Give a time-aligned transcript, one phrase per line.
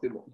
[0.00, 0.24] C'est bon.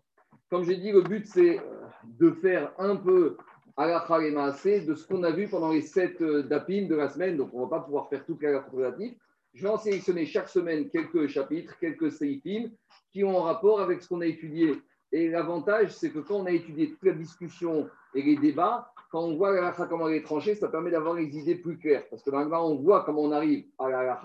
[0.50, 1.60] Comme j'ai dit, le but, c'est
[2.04, 3.36] de faire un peu
[3.76, 7.36] à la de ce qu'on a vu pendant les sept euh, dapim de la semaine.
[7.36, 9.14] Donc, on ne va pas pouvoir faire toute la relative.
[9.52, 12.70] Je vais en sélectionner chaque semaine quelques chapitres, quelques seifim
[13.12, 14.80] qui ont un rapport avec ce qu'on a étudié.
[15.12, 19.20] Et l'avantage, c'est que quand on a étudié toute la discussion et les débats, quand
[19.20, 22.08] on voit la comment elle est tranchée, ça permet d'avoir les idées plus claires.
[22.10, 24.20] Parce que dans le on voit comment on arrive à la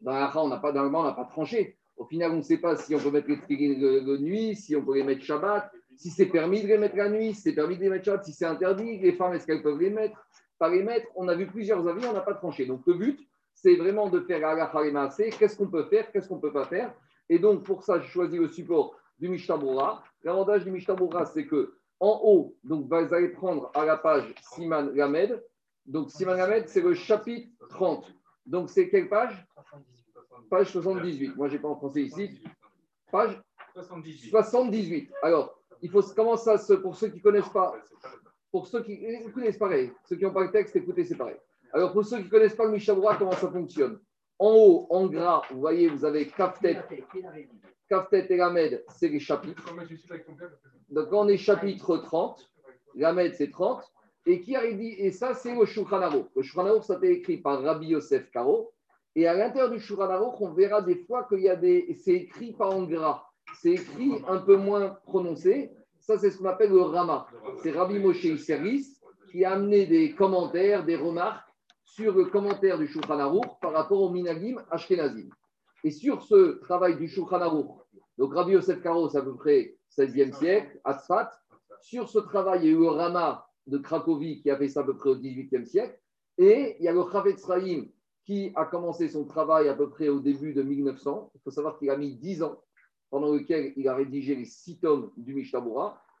[0.00, 1.78] Dans la on n'a pas, on n'a pas tranché.
[1.96, 4.74] Au final, on ne sait pas si on peut mettre les tefillin de nuit, si
[4.74, 7.54] on peut les mettre Shabbat, si c'est permis de les mettre la nuit, si c'est
[7.54, 10.16] permis de les mettre Shabbat, si c'est interdit, les femmes, est-ce qu'elles peuvent les mettre
[10.58, 11.06] Pas les mettre?
[11.14, 12.66] On a vu plusieurs avis, on n'a pas tranché.
[12.66, 13.20] Donc le but,
[13.54, 16.92] c'est vraiment de faire la qu'est-ce qu'on peut faire, qu'est-ce qu'on ne peut pas faire?
[17.28, 19.58] Et donc pour ça, j'ai choisi le support du Mishnah
[20.22, 20.96] L'avantage du Mishnah
[21.32, 25.42] c'est que en haut, donc vous allez prendre à la page Siman Lamed.
[25.86, 28.12] Donc Siman Lamed, c'est le chapitre 30.
[28.46, 29.46] Donc c'est quelle page?
[30.50, 31.36] Page 78.
[31.36, 32.42] Moi, je n'ai pas en français ici.
[33.10, 33.40] Page
[33.74, 35.12] 78.
[35.22, 37.74] Alors, il faut comment ça se, pour ceux qui ne connaissent pas,
[38.50, 39.00] pour ceux qui
[39.32, 41.36] connaissent pareil, ceux qui n'ont pas le texte, écoutez, c'est pareil.
[41.72, 43.98] Alors, pour ceux qui ne connaissent pas le Mishabura, comment ça fonctionne?
[44.38, 46.82] En haut, en gras, vous voyez, vous avez Kaftet.
[47.88, 49.64] Kaftet et Lamed, c'est les chapitres.
[50.88, 52.50] Donc, on est chapitre 30.
[52.94, 53.82] Lamed, c'est 30.
[54.26, 57.36] Et qui a dit, et ça, c'est le Shulchan Le Shulchan ça a été écrit
[57.38, 58.72] par Rabbi Yosef Karo.
[59.16, 61.96] Et à l'intérieur du Shulchan on verra des fois qu'il y a des.
[62.04, 63.24] C'est écrit pas en gras,
[63.60, 65.70] c'est écrit un peu moins prononcé.
[66.00, 67.26] Ça, c'est ce qu'on appelle le Rama.
[67.62, 68.98] C'est Rabbi Moshe Isseris
[69.30, 71.48] qui a amené des commentaires, des remarques
[71.84, 75.28] sur le commentaire du Shulchan par rapport au Minagim Ashkenazim.
[75.82, 77.40] Et sur ce travail du Shulchan
[78.18, 81.30] donc Rabbi Yosef c'est à peu près 16e siècle, Asfat.
[81.80, 84.80] Sur ce travail, il y a eu le Rama de Cracovie qui a fait ça
[84.80, 85.98] à peu près au 18e siècle.
[86.38, 87.44] Et il y a le Chavetz
[88.24, 91.30] qui a commencé son travail à peu près au début de 1900.
[91.34, 92.60] Il faut savoir qu'il a mis 10 ans,
[93.10, 95.62] pendant lequel il a rédigé les 6 tomes du Mishnah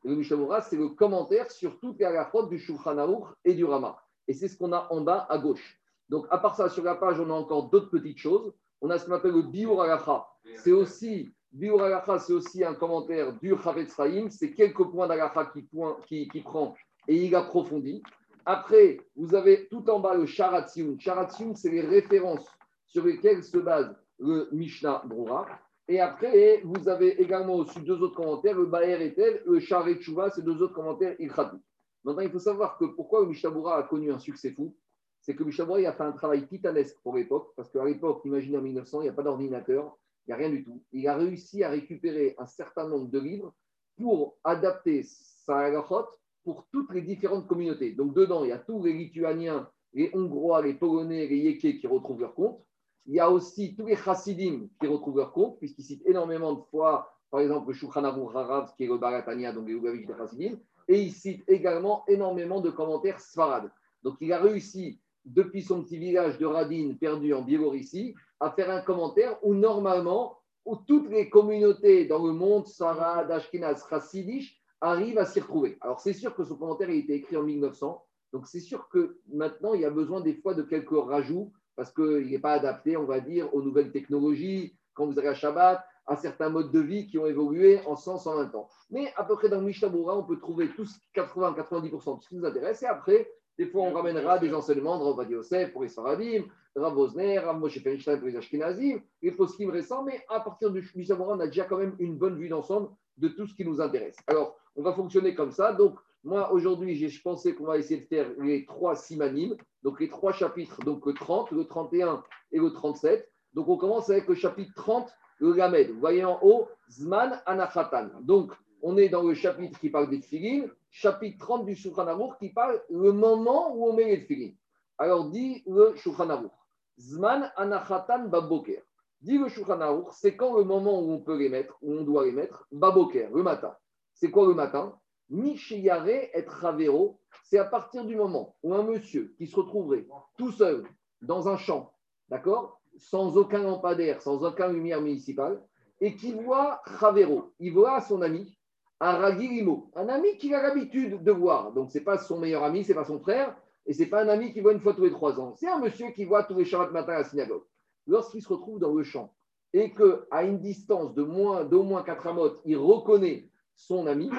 [0.04, 3.98] Et le Mishnah c'est le commentaire sur toutes les halachot du Shulchan et du Rama.
[4.28, 5.80] Et c'est ce qu'on a en bas à gauche.
[6.08, 8.52] Donc, à part ça, sur la page, on a encore d'autres petites choses.
[8.80, 10.26] On a ce qu'on appelle le Biur Halacha.
[10.56, 11.80] C'est aussi, Biur
[12.18, 13.96] c'est aussi un commentaire du Chavetz
[14.30, 15.66] C'est quelques points d'Halacha qui,
[16.06, 16.74] qui, qui prend
[17.08, 18.02] et il approfondit.
[18.46, 21.00] Après, vous avez tout en bas le Sharatsium.
[21.00, 22.46] Sharatsium, c'est les références
[22.86, 25.46] sur lesquelles se base le Mishnah Brura.
[25.88, 29.98] Et après, vous avez également aussi deux autres commentaires, le Baer et tel, le Sharet
[30.34, 31.56] c'est deux autres commentaires Ilkhati.
[32.04, 34.76] Maintenant, il faut savoir que pourquoi le Mishnah Brura a connu un succès fou,
[35.20, 38.22] c'est que le Mishnah Brura a fait un travail titanesque pour l'époque, parce qu'à l'époque,
[38.24, 40.82] imaginez en 1900, il n'y a pas d'ordinateur, il n'y a rien du tout.
[40.92, 43.54] Il a réussi à récupérer un certain nombre de livres
[43.98, 46.06] pour adapter sa halachot
[46.44, 47.92] pour toutes les différentes communautés.
[47.92, 51.86] Donc dedans, il y a tous les Lituaniens, les Hongrois, les Polonais, les Yékés qui
[51.86, 52.60] retrouvent leur compte.
[53.06, 56.62] Il y a aussi tous les Chassidim qui retrouvent leur compte, puisqu'ils citent énormément de
[56.70, 60.58] fois, par exemple, le Shulchan Aruch qui est le Baratania, donc les Lubavitch des Chassidim,
[60.88, 63.70] et il cite également énormément de commentaires Sfarad.
[64.02, 68.70] Donc il a réussi, depuis son petit village de Radin perdu en Biélorussie, à faire
[68.70, 75.18] un commentaire où normalement, où toutes les communautés dans le monde, Sfarad, Ashkenaz, Chassidish, arrive
[75.18, 75.78] à s'y retrouver.
[75.80, 79.18] Alors c'est sûr que ce commentaire a été écrit en 1900, donc c'est sûr que
[79.32, 82.96] maintenant il y a besoin des fois de quelques rajouts parce qu'il n'est pas adapté,
[82.96, 86.80] on va dire, aux nouvelles technologies, quand vous allez à Shabbat, à certains modes de
[86.80, 88.68] vie qui ont évolué en 100, 120 ans.
[88.90, 92.36] Mais à peu près dans le Mishnah on peut trouver tous 80-90% de ce qui
[92.36, 92.82] nous intéresse.
[92.82, 93.28] Et après,
[93.58, 96.44] des fois, on ramènera des enseignements de Rav Yosef pour les Saradim,
[96.76, 100.04] Rav Osner, Rav Moshe Feinstein pour les Ashkenazim, les poskim récents.
[100.04, 103.28] Mais à partir du Mishnah on a déjà quand même une bonne vue d'ensemble de
[103.28, 104.16] tout ce qui nous intéresse.
[104.26, 105.72] Alors, on va fonctionner comme ça.
[105.72, 110.08] Donc, moi, aujourd'hui, je pensais qu'on va essayer de faire les trois simanimes, donc les
[110.08, 113.30] trois chapitres, donc le 30, le 31 et le 37.
[113.52, 115.90] Donc, on commence avec le chapitre 30, le Gamed.
[115.90, 118.08] Vous voyez en haut, Zman Anachatan.
[118.22, 118.52] Donc,
[118.82, 122.06] on est dans le chapitre qui parle des tfilines, chapitre 30 du Shulchan
[122.38, 124.56] qui parle le moment où on met les tfilines.
[124.96, 126.50] Alors, dit le Shulchan
[126.98, 128.82] Zman Anachatan Baboker.
[129.20, 132.24] Dit le Shulchan c'est quand le moment où on peut les mettre, où on doit
[132.24, 133.74] les mettre, Baboker, le matin.
[134.14, 134.98] C'est quoi le matin?
[135.30, 140.06] Michiyare et Ravero, c'est à partir du moment où un monsieur qui se retrouverait
[140.36, 140.84] tout seul
[141.22, 141.92] dans un champ,
[142.28, 145.62] d'accord, sans aucun lampadaire, sans aucune lumière municipale,
[146.00, 148.56] et qui voit Ravero, il voit son ami,
[149.00, 151.72] un un ami qu'il a l'habitude de voir.
[151.72, 153.56] Donc, ce n'est pas son meilleur ami, ce n'est pas son frère,
[153.86, 155.54] et ce n'est pas un ami qui voit une fois tous les trois ans.
[155.56, 157.64] C'est un monsieur qui voit tous les Shabbat matin à la synagogue.
[158.06, 159.34] Lorsqu'il se retrouve dans le champ
[159.72, 164.30] et qu'à une distance de moins, d'au moins 4 amotes, il reconnaît son ami,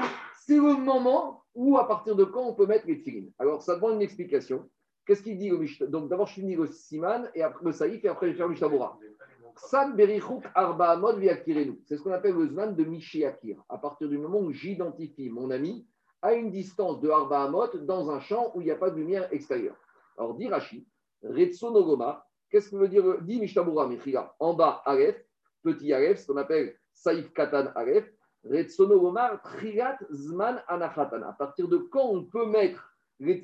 [0.45, 3.31] c'est le moment où, à partir de quand, on peut mettre les filines.
[3.39, 4.69] Alors, ça demande une explication.
[5.05, 8.07] Qu'est-ce qu'il dit au Donc, d'abord, je finis le Siman, et après le Saïf, et
[8.07, 8.99] après, je vais faire le Mishabura.
[9.57, 10.99] San Berichuk Arba
[11.85, 13.63] C'est ce qu'on appelle le Zman de Mishiakir.
[13.69, 15.87] À partir du moment où j'identifie mon ami
[16.21, 18.97] à une distance de Arba Amot dans un champ où il n'y a pas de
[18.97, 19.77] lumière extérieure.
[20.17, 20.87] Alors, dit Rashi,
[21.23, 23.89] Retsonogoma, qu'est-ce que veut dire Dit Mishtabura
[24.39, 25.23] En bas, Aref,
[25.63, 28.11] petit Aref, ce qu'on appelle Saïf Katan Aref.
[28.49, 31.29] Retsonogoma, Trigat Zman Anachatana.
[31.29, 33.43] À partir de quand on peut mettre les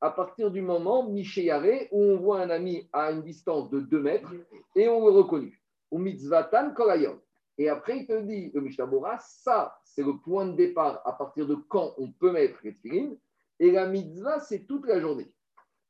[0.00, 4.00] à partir du moment, Michéyare, où on voit un ami à une distance de 2
[4.00, 4.32] mètres
[4.74, 5.62] et on le reconnu.
[5.90, 7.18] Ou mitzvatan kolayom.
[7.58, 11.46] Et après, il te dit, le Mishnabura, ça, c'est le point de départ à partir
[11.46, 13.18] de quand on peut mettre les
[13.58, 15.32] Et la mitzvah, c'est toute la journée.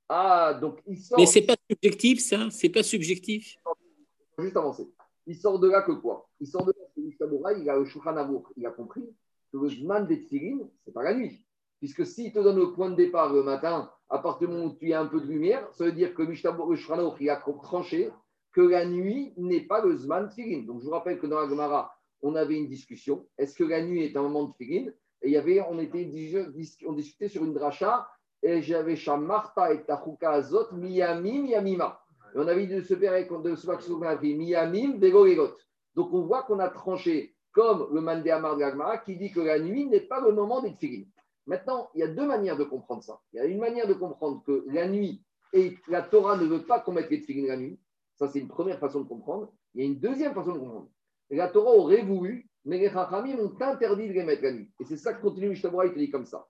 [0.09, 1.19] Ah, donc il sort.
[1.19, 2.49] Mais c'est pas subjectif, ça?
[2.51, 3.57] C'est pas subjectif?
[4.39, 4.89] Juste avancer.
[5.27, 6.29] Il sort de là que quoi?
[6.39, 6.73] Il sort de
[7.07, 9.09] il a le Shulchan il a compris
[9.53, 11.45] que le Zman des Tfilin, c'est pas la nuit.
[11.79, 14.77] Puisque s'il te donne le point de départ le matin, à partir du moment où
[14.77, 16.75] tu as un peu de lumière, ça veut dire que Mishtabor
[17.21, 18.11] il a tranché
[18.53, 20.65] que la nuit n'est pas le Zman Tfilin.
[20.67, 23.27] Donc je vous rappelle que dans la Gemara, on avait une discussion.
[23.37, 24.91] Est-ce que la nuit est un moment de Tfilin
[25.23, 28.09] Et il y avait, on, était, discutait sur une dracha,
[28.43, 32.01] et j'avais Martha et Tachuka Azot, Miyamim, Yamima.
[32.35, 33.13] Et on avait dit de se faire
[33.43, 34.99] de se faire Miyamim,
[35.97, 39.59] Donc on voit qu'on a tranché comme le Mandéamar de la qui dit que la
[39.59, 41.07] nuit n'est pas le moment des Tfilin.
[41.47, 43.21] Maintenant, il y a deux manières de comprendre ça.
[43.33, 45.23] Il y a une manière de comprendre que la nuit
[45.53, 47.79] et la Torah ne veut pas qu'on mette les tefillin la nuit.
[48.17, 49.53] Ça, c'est une première façon de comprendre.
[49.75, 50.89] Il y a une deuxième façon de comprendre.
[51.31, 54.71] la Torah aurait voulu, mais les Chachamim ont interdit de les mettre la nuit.
[54.81, 56.47] Et c'est ça que continue Mishtabura, il te dit comme ça.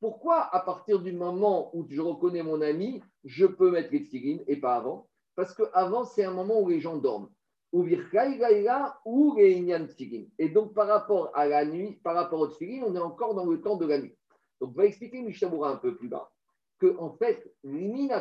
[0.00, 4.56] Pourquoi, à partir du moment où je reconnais mon ami, je peux mettre les et
[4.56, 7.30] pas avant Parce qu'avant, c'est un moment où les gens dorment
[7.74, 7.84] ou
[10.38, 13.46] Et donc, par rapport à la nuit, par rapport au tfilin, on est encore dans
[13.46, 14.16] le temps de la nuit.
[14.60, 16.30] Donc, on va expliquer Mishabura un peu plus bas
[16.78, 17.52] que, en fait,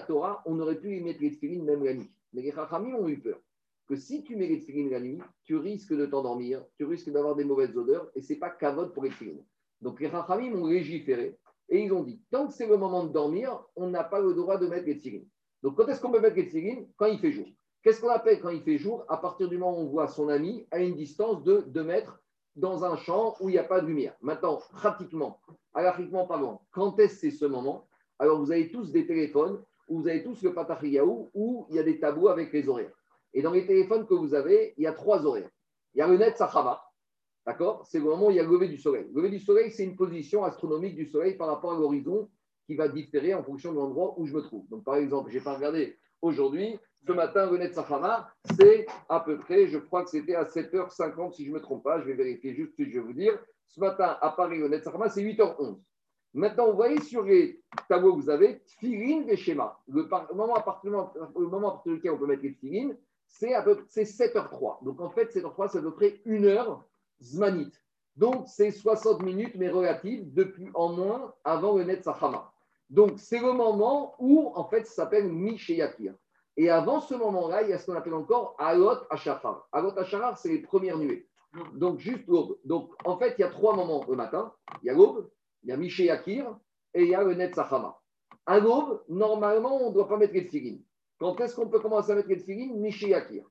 [0.07, 2.11] Torah, on aurait pu y mettre les tfilin même la nuit.
[2.33, 3.39] Mais les Chachamim ont eu peur
[3.87, 7.35] que si tu mets les tfilin la nuit, tu risques de t'endormir, tu risques d'avoir
[7.35, 9.37] des mauvaises odeurs, et ce n'est pas kavod pour les tfilin.
[9.81, 11.37] Donc, les Chachamim ont légiféré
[11.69, 14.33] et ils ont dit tant que c'est le moment de dormir, on n'a pas le
[14.33, 15.23] droit de mettre les tfilin.
[15.61, 17.47] Donc, quand est-ce qu'on peut mettre les tfilin Quand il fait jour.
[17.81, 20.29] Qu'est-ce qu'on appelle quand il fait jour À partir du moment où on voit son
[20.29, 22.21] ami à une distance de 2 mètres
[22.55, 24.15] dans un champ où il n'y a pas de lumière.
[24.21, 25.39] Maintenant, pratiquement,
[25.73, 27.87] pratiquement parlant, quand est-ce c'est ce moment
[28.19, 31.83] Alors, vous avez tous des téléphones vous avez tous le patachiaou où il y a
[31.83, 32.93] des tabous avec les horaires.
[33.33, 35.49] Et dans les téléphones que vous avez, il y a trois horaires.
[35.93, 36.83] Il y a le net Sahaba,
[37.45, 37.85] d'accord?
[37.85, 39.05] C'est le moment où il y a le lever du soleil.
[39.13, 42.29] Le lever du soleil, c'est une position astronomique du soleil par rapport à l'horizon
[42.65, 44.67] qui va différer en fonction de l'endroit où je me trouve.
[44.69, 49.37] Donc, par exemple, je n'ai pas regardé aujourd'hui, ce matin, René Safama, c'est à peu
[49.37, 52.13] près, je crois que c'était à 7h50, si je ne me trompe pas, je vais
[52.13, 53.37] vérifier juste ce que je vais vous dire.
[53.67, 55.79] Ce matin, à Paris, René Safama, c'est 8h11.
[56.33, 59.77] Maintenant, vous voyez sur les tableaux que vous avez, tfilin des schémas.
[59.87, 62.95] Le, moment à partir, le moment à partir duquel on peut mettre les tfilin,
[63.27, 64.83] c'est à peu près 7h03.
[64.83, 66.85] Donc en fait, 7h03, c'est à peu près une heure
[67.23, 67.71] zmanit.
[68.15, 72.07] Donc c'est 60 minutes, mais relatives, depuis en moins avant le Net
[72.89, 76.13] Donc c'est le moment où, en fait, ça s'appelle Misheyakir.
[76.55, 79.67] Et avant ce moment-là, il y a ce qu'on appelle encore Alot Ashafar.
[79.71, 81.27] Alot Ashafar, c'est les premières nuées.
[81.73, 82.57] Donc, juste l'aube.
[82.63, 84.53] Donc, en fait, il y a trois moments le matin.
[84.81, 85.29] Il y a l'aube,
[85.63, 86.57] il y a Miché Yakir
[86.93, 87.99] et il y a le Net Sachama.
[88.45, 90.83] À l'aube, normalement, on ne doit pas mettre les tfilines.
[91.19, 93.45] Quand est-ce qu'on peut commencer à mettre les tfilines Miché Yakir.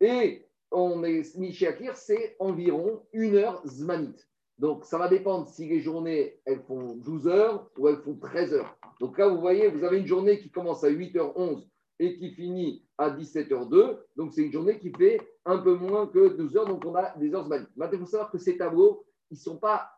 [0.00, 4.16] Et on met Miché Yakir, c'est environ une heure Zmanit.
[4.58, 8.54] Donc, ça va dépendre si les journées, elles font 12 heures ou elles font 13
[8.54, 8.76] heures.
[9.00, 11.66] Donc là, vous voyez, vous avez une journée qui commence à 8h11
[11.98, 13.98] et qui finit à 17h02.
[14.16, 16.66] Donc, c'est une journée qui fait un peu moins que 12 heures.
[16.66, 19.56] Donc, on a des heures Maintenant, il faut savoir que ces tableaux, ils ne sont
[19.56, 19.90] pas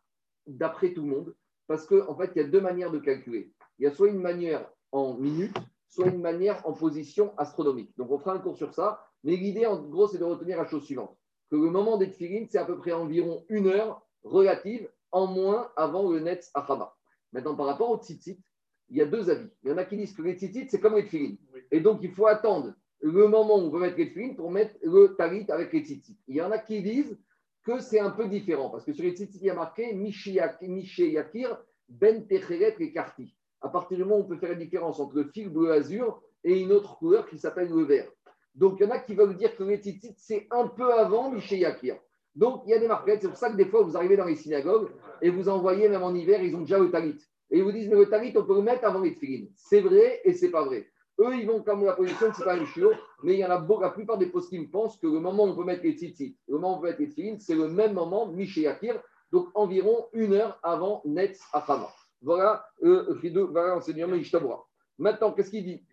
[0.46, 1.34] d'après tout le monde
[1.66, 3.52] parce qu'en en fait, il y a deux manières de calculer.
[3.78, 5.56] Il y a soit une manière en minutes,
[5.88, 7.92] soit une manière en position astronomique.
[7.96, 9.04] Donc, on fera un cours sur ça.
[9.24, 11.16] Mais l'idée, en gros, c'est de retenir la chose suivante
[11.52, 15.70] que le moment des tfilines, c'est à peu près environ une heure relative en moins
[15.76, 16.96] avant le Netz Achaba.
[17.30, 18.40] Maintenant, par rapport au tzitzit,
[18.88, 19.50] il y a deux avis.
[19.62, 21.36] Il y en a qui disent que les tzitzit, c'est comme les tfilines.
[21.70, 25.14] Et donc, il faut attendre le moment où on peut mettre les pour mettre le
[25.18, 26.16] talit avec les tzitzit.
[26.26, 27.18] Il y en a qui disent
[27.66, 30.32] que c'est un peu différent, parce que sur les tzitzit, il y a marqué Miché
[30.32, 33.36] Yakir, Ben Techeret et Karti.
[33.60, 36.22] À partir du moment où on peut faire la différence entre le fil bleu azur
[36.44, 38.10] et une autre couleur qui s'appelle le vert.
[38.54, 41.30] Donc, il y en a qui veulent dire que les tzitzit, c'est un peu avant
[41.30, 41.96] Miché Yakir.
[42.34, 43.22] Donc, il y a des marquettes.
[43.22, 44.90] C'est pour ça que des fois, vous arrivez dans les synagogues
[45.20, 47.18] et vous envoyez, même en hiver, ils ont déjà le talit.
[47.50, 49.50] Et ils vous disent, mais le talit, on peut le mettre avant les tefilines.
[49.56, 50.86] C'est vrai et c'est pas vrai.
[51.20, 52.92] Eux, ils vont comme la position que c'est pas un chiot,
[53.22, 55.20] mais il y en a beaucoup, la plupart des postes qui me pensent que le
[55.20, 57.38] moment où on peut mettre les tzitzit, le moment où on peut mettre les tefilines,
[57.38, 58.98] c'est le même moment, Miché Yakir,
[59.30, 61.90] donc environ une heure avant Netz Achama.
[62.22, 63.18] Voilà, euh,
[63.50, 64.66] voilà l'enseignement Ishtabura.
[64.98, 65.84] Maintenant, qu'est-ce qu'il dit?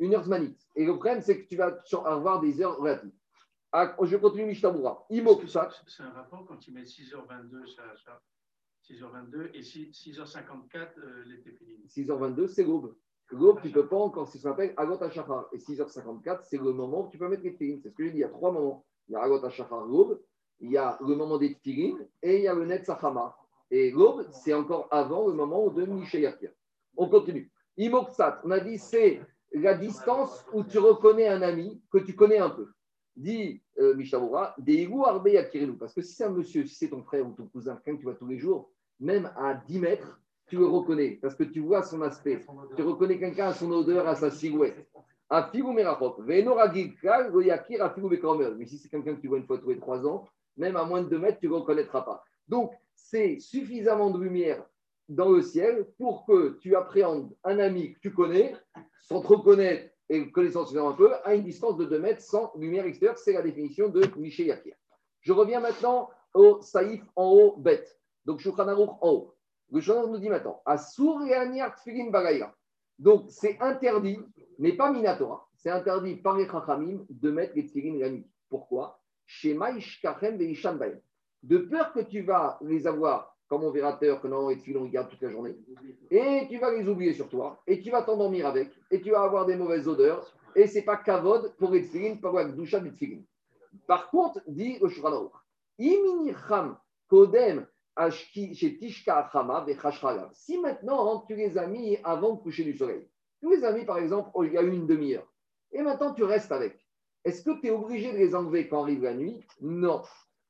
[0.00, 0.66] Une heure zmanite.
[0.74, 3.12] Et le problème, c'est que tu vas avoir des heures relatives.
[3.70, 5.06] Ah, je continue Mishtabura.
[5.10, 8.20] Imo C'est un rapport quand tu mets 6h22, ça,
[8.88, 11.76] 6h22 et 6, h 54 euh, l'été fini.
[11.86, 12.96] 6h22, c'est l'aube.
[13.30, 15.46] L'aube, tu ne peux pas encore, c'est ce qu'on appelle Agot Shachar.
[15.52, 17.80] Et 6h54, c'est le moment où tu peux mettre les filines.
[17.80, 18.84] C'est ce que j'ai dit, il y a trois moments.
[19.08, 20.20] Il y a Agot Shachar, l'aube,
[20.60, 23.36] il y a le moment des filines et il y a le Net Sachama.
[23.70, 26.50] Et l'aube, c'est encore avant le moment de Mishayakir.
[26.96, 27.50] On continue.
[27.76, 29.20] Imoksat, on a dit, c'est
[29.52, 32.68] la distance où tu reconnais un ami que tu connais un peu.
[33.16, 35.76] Dit euh, Mishabura, des Arbe Yakirinu.
[35.76, 37.98] Parce que si c'est un monsieur, si c'est ton frère ou ton cousin, quelqu'un que
[37.98, 41.18] tu vois tous les jours, même à 10 mètres, tu le reconnais.
[41.20, 42.44] Parce que tu vois son aspect.
[42.76, 44.86] Tu reconnais quelqu'un à son odeur, à sa silhouette.
[45.30, 45.42] Mais
[48.66, 50.26] si c'est quelqu'un que tu vois une fois tous les trois ans,
[50.56, 52.24] même à moins de 2 mètres, tu ne le reconnaîtras pas.
[52.48, 54.64] Donc, c'est suffisamment de lumière
[55.10, 58.54] dans le ciel pour que tu appréhendes un ami que tu connais
[59.00, 62.86] sans te reconnaître et connaissance un peu à une distance de 2 mètres sans lumière
[62.86, 63.18] extérieure.
[63.18, 64.74] C'est la définition de Miché Yakir.
[65.20, 67.98] Je reviens maintenant au saïf en haut, bête.
[68.24, 69.34] Donc, Shulchan en haut.
[69.72, 71.20] Le Shulchan nous dit maintenant Asur
[71.76, 72.54] Tfilin Bagaya.
[72.98, 74.18] Donc, c'est interdit,
[74.58, 75.48] mais pas Minatora.
[75.56, 78.28] C'est interdit par les Chachamim de mettre les Tfilin la nuit.
[78.48, 79.00] Pourquoi?
[81.42, 84.92] De peur que tu vas les avoir comme on verra que non, les filons, ils
[84.92, 85.56] gardent toute la journée.
[86.08, 89.22] Et tu vas les oublier sur toi, et tu vas t'endormir avec, et tu vas
[89.22, 92.90] avoir des mauvaises odeurs, et c'est pas kavod pour les filins, pas pour doucha de
[92.90, 93.22] filin.
[93.88, 95.44] Par contre, dit le Shuranaur,
[95.78, 96.78] Iminicham
[97.08, 97.66] kodem
[100.32, 103.06] si maintenant tu les as mis avant le coucher du soleil,
[103.40, 105.26] tu les as mis par exemple il y a une demi-heure,
[105.72, 106.78] et maintenant tu restes avec,
[107.24, 109.44] est-ce que tu es obligé de les enlever quand arrive la nuit?
[109.60, 110.02] Non.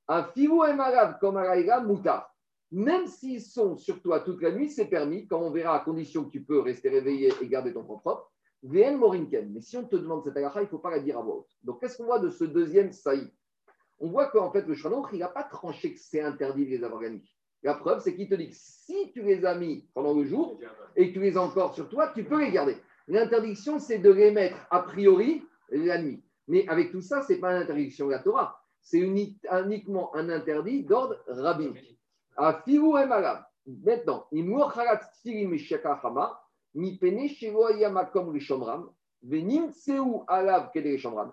[0.06, 2.29] Un filou est malade comme un mouta
[2.72, 6.24] même s'ils sont sur toi toute la nuit, c'est permis, comme on verra, à condition
[6.24, 8.32] que tu peux rester réveillé et garder ton propre propre.
[8.62, 9.50] VN Morinken.
[9.52, 11.38] Mais si on te demande cette agacha, il ne faut pas la dire à voix
[11.38, 11.56] haute.
[11.64, 13.30] Donc, qu'est-ce qu'on voit de ce deuxième saïd?
[13.98, 16.84] On voit qu'en fait, le Shranouch, il n'a pas tranché que c'est interdit de les
[16.84, 17.34] avoir nuit.
[17.62, 20.58] La preuve, c'est qu'il te dit que si tu les as mis pendant le jour
[20.96, 22.76] et que tu les as encore sur toi, tu peux les garder.
[23.08, 26.22] L'interdiction, c'est de les mettre a priori la nuit.
[26.48, 28.62] Mais avec tout ça, ce n'est pas une interdiction de la Torah.
[28.80, 31.99] C'est uniquement un interdit d'ordre rabbinique.
[33.66, 34.26] Maintenant,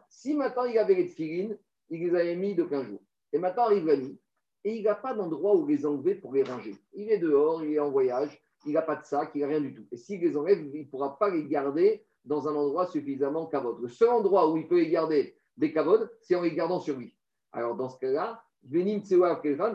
[0.10, 1.58] si maintenant il avait les tfilines,
[1.90, 3.02] il les avait mis de 15 jours.
[3.32, 4.20] Et maintenant arrive la nuit,
[4.66, 6.76] et il n'a pas d'endroit où les enlever pour les ranger.
[6.94, 9.62] Il est dehors, il est en voyage, il n'a pas de sac, il n'a rien
[9.62, 9.88] du tout.
[9.92, 13.82] Et s'il les enlève, il ne pourra pas les garder dans un endroit suffisamment cavode.
[13.82, 16.98] Le seul endroit où il peut les garder des cavodes, c'est en les gardant sur
[16.98, 17.16] lui.
[17.54, 18.44] Alors dans ce cas-là,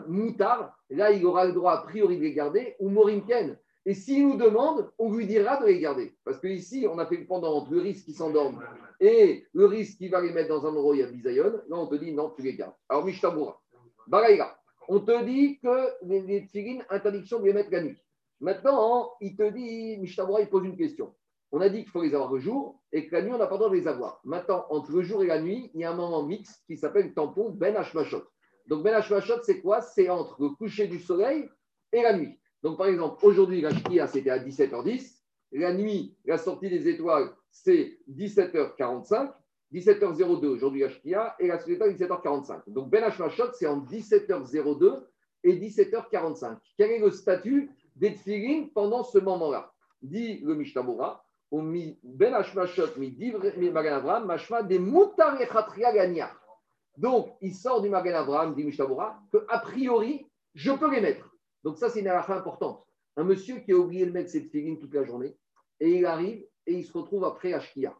[0.07, 3.57] Moutar, là il aura le droit a priori de les garder, ou Morimken.
[3.85, 6.15] Et s'il nous demande, on lui dira de les garder.
[6.23, 8.63] Parce qu'ici, on a fait le pendant entre le risque qui s'endorme
[8.99, 11.61] et le risque qui va les mettre dans un endroit où il y a bisayon.
[11.67, 12.75] Là, on te dit non, tu les gardes.
[12.87, 13.61] Alors, Mishtabura,
[14.07, 17.97] Baraïga, on te dit que les, les interdiction de les mettre la nuit.
[18.39, 21.13] Maintenant, il te dit, Mishtabura, il pose une question.
[21.51, 23.47] On a dit qu'il faut les avoir le jour et que la nuit, on n'a
[23.47, 24.21] pas le droit de les avoir.
[24.23, 27.13] Maintenant, entre le jour et la nuit, il y a un moment mixte qui s'appelle
[27.13, 28.23] tampon Ben Hashmashot.
[28.67, 29.01] Donc, Ben
[29.43, 29.81] c'est quoi?
[29.81, 31.49] C'est entre le coucher du soleil
[31.91, 32.39] et la nuit.
[32.61, 35.19] Donc, par exemple, aujourd'hui, la Shkia, c'était à 17h10.
[35.51, 39.31] La nuit, la sortie des étoiles, c'est 17h45.
[39.73, 42.61] 17h02 aujourd'hui la Shkia et la sortie 17h45.
[42.67, 43.03] Donc, Ben
[43.53, 45.03] c'est en 17h02
[45.43, 46.57] et 17h45.
[46.77, 48.15] Quel est le statut des
[48.73, 49.71] pendant ce moment-là?
[50.01, 56.31] Dit le Mishtamura, Ben Hashmashot, mi divre, mi Magan mashma des mutar ganya.
[56.97, 61.29] Donc, il sort du Magan Abraham, dit Mishabura, qu'a priori, je peux les mettre.
[61.63, 62.85] Donc, ça, c'est une affaire importante.
[63.15, 65.37] Un monsieur qui a oublié de mettre cette figurine toute la journée,
[65.79, 67.95] et il arrive et il se retrouve après Ashkia.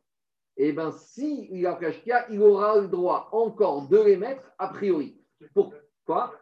[0.56, 4.18] Et eh bien, s'il il a après Ashkia, il aura le droit encore de les
[4.18, 5.20] mettre a priori.
[5.54, 6.34] Pourquoi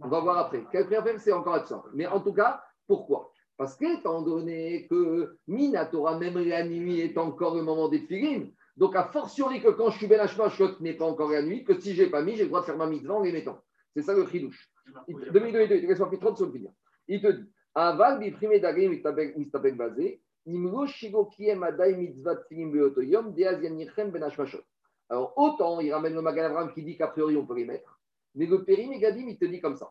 [0.00, 0.64] On va voir après.
[0.70, 1.82] Quel faire, c'est encore absent.
[1.94, 3.32] Mais en tout cas, pourquoi?
[3.56, 8.94] Parce qu'étant donné que Minatora, même la nuit, est encore le moment des figurines, donc,
[8.94, 11.96] a fortiori que quand je suis Ben Hashmashot n'est pas encore la nuit, que si
[11.96, 13.60] je n'ai pas mis, j'ai le droit de faire ma mitzvah en les mettant.
[13.92, 14.70] C'est ça le chidouche.
[15.08, 16.70] Deux minutes, deux minutes, laisse-moi 30 secondes finir.
[17.08, 23.34] Il te dit Aval biprimé d'agrim mistabek basé, imlo shigo kiem adai mitzvah tfilim beotoyom,
[23.34, 24.62] deazianichem ben Hashmashot.
[25.08, 28.00] Alors, autant il ramène le Magan qui dit qu'a priori on peut les mettre,
[28.36, 29.90] mais le Périm Gadim, il te dit comme ça.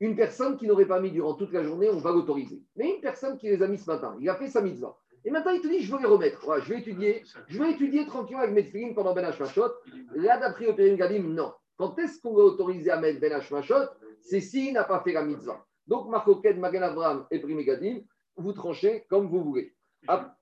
[0.00, 2.62] Une personne qui n'aurait pas mis durant toute la journée, on va l'autoriser.
[2.76, 4.94] Mais une personne qui les a mis ce matin, il a fait sa mitzvah.
[5.24, 6.60] Et maintenant, il te dit, je veux les remettre.
[6.62, 9.72] je vais étudier, je vais étudier tranquillement avec mes pendant Ben Hashmashot.
[10.14, 11.52] Là, d'après le Périm Gadim, non.
[11.76, 13.86] Quand est-ce qu'on va autoriser à mettre Ben Hashmashot
[14.20, 15.64] C'est s'il n'a pas fait la mitzvah.
[15.86, 18.00] Donc, Marco Ked, Magan Avram et Périm Gadim,
[18.36, 19.74] vous tranchez comme vous voulez.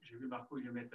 [0.00, 0.88] J'ai vu Marco, il les met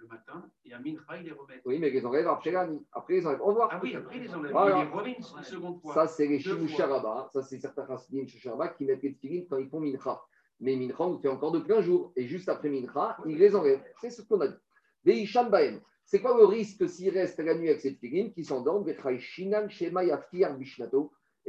[0.00, 1.62] le matin, et à Mincha, il les remet.
[1.64, 2.84] Oui, mais ils enlèvent après la nuit.
[2.92, 3.40] Après, ils enlèvent.
[3.40, 3.70] Au revoir.
[3.72, 4.52] Ah oui, après, ils enlèvent.
[4.52, 4.84] Voilà.
[4.84, 5.94] Ils les une seconde fois.
[5.94, 7.30] Ça, c'est les Shimusharaba.
[7.32, 10.20] Ça, c'est certains Chassidim Shimusharaba qui mettent les quand ils font Mincha.
[10.60, 12.12] Mais Mincha, on fait encore de plein jour.
[12.16, 13.82] Et juste après Mincha, ils les enlèvent.
[14.00, 14.54] C'est ce qu'on a dit.
[16.04, 18.94] C'est quoi le risque s'il reste la nuit avec cette figurine qui s'endorme Et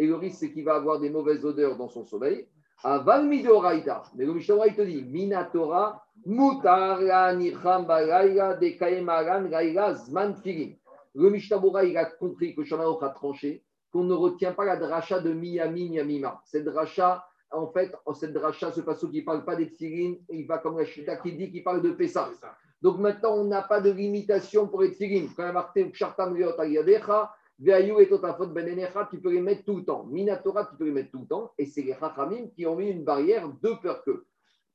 [0.07, 2.47] le risque, c'est qu'il va avoir des mauvaises odeurs dans son sommeil.
[2.83, 4.03] Aval midoraita.
[4.15, 6.99] Mais le Mishnah te dit Minatora mutar
[7.35, 10.75] nicham balayla de kaemaran laila zman filin.
[11.15, 15.19] Le Mishnah il a compris que Shamaoch a tranché qu'on ne retient pas la dracha
[15.19, 16.39] de Miami Miyamima.
[16.45, 20.45] Cette dracha, en fait, cette dracha, ce passage qui ne parle pas des filines, il
[20.45, 22.29] va comme la chita qui dit qu'il parle de Pessah.
[22.81, 25.27] Donc maintenant, on n'a pas de limitation pour les tfilin.
[25.35, 25.91] Quand il y a marqué
[29.09, 30.05] tu peux les mettre tout le temps.
[30.05, 31.53] Minatora, tu peux les mettre tout le temps.
[31.57, 34.25] Et c'est les Chachamim qui ont mis une barrière de peur que.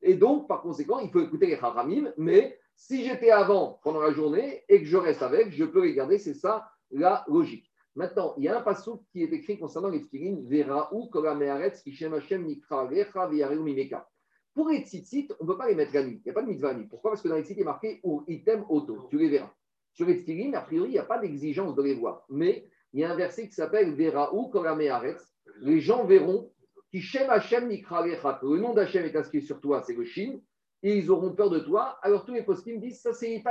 [0.01, 2.13] Et donc, par conséquent, il faut écouter les Chachamim.
[2.17, 5.95] Mais si j'étais avant, pendant la journée, et que je reste avec, je peux les
[5.95, 6.19] garder.
[6.19, 7.72] C'est ça la logique.
[7.95, 10.39] Maintenant, il y a un passage qui est écrit concernant les tfilin.
[10.49, 14.09] Vera ou kolamearetz kishem Hashem nikra vecha mimeka.
[14.55, 16.21] Pour les tzitzit, on ne peut pas les mettre la nuit.
[16.25, 16.87] Il n'y a pas de mitzvah nuit.
[16.87, 17.13] Pourquoi?
[17.13, 19.09] Parce que dans les tzitzit, il est marqué ou item auto.
[19.11, 19.53] Tu les verras.
[19.93, 22.25] Sur les tefillin, a priori, il n'y a pas d'exigence de les voir.
[22.29, 25.23] Mais il y a un verset qui s'appelle Veraou Koramearetz.
[25.61, 26.51] Les gens verront
[26.91, 30.41] qui Shem Hashem Le nom d'Hachem est inscrit sur toi, c'est le Shin.
[30.83, 31.99] Et ils auront peur de toi.
[32.03, 33.43] Alors tous les postim disent ça, c'est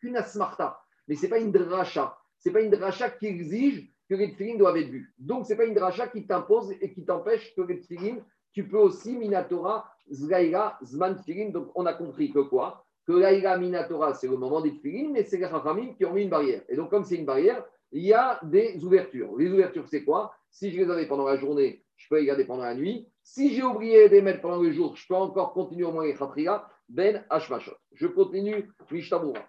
[0.00, 0.80] qu'une asmarta.
[1.06, 2.19] Mais ce n'est pas une dracha.
[2.44, 5.14] N'est pas une dracha qui exige que les tefillin doivent être vus.
[5.18, 8.18] Donc, ce n'est pas une dracha qui t'impose et qui t'empêche que les tefillin,
[8.52, 11.50] tu peux aussi, Minatora, Zgaïla, Zman tefillin.
[11.50, 12.84] Donc, on a compris que quoi?
[13.06, 16.22] Que l'Aïla Minatora, c'est le moment des tefillin, mais c'est les Chachamim qui ont mis
[16.22, 16.62] une barrière.
[16.68, 19.36] Et donc, comme c'est une barrière, il y a des ouvertures.
[19.36, 20.32] Les ouvertures, c'est quoi?
[20.50, 23.06] Si je les avais pendant la journée, je peux les garder pendant la nuit.
[23.22, 26.04] Si j'ai oublié de les mettre pendant le jour, je peux encore continuer au moins
[26.04, 26.68] les khatria.
[26.88, 27.76] Ben Hashmashot.
[27.92, 29.40] Je continue Mishtabura.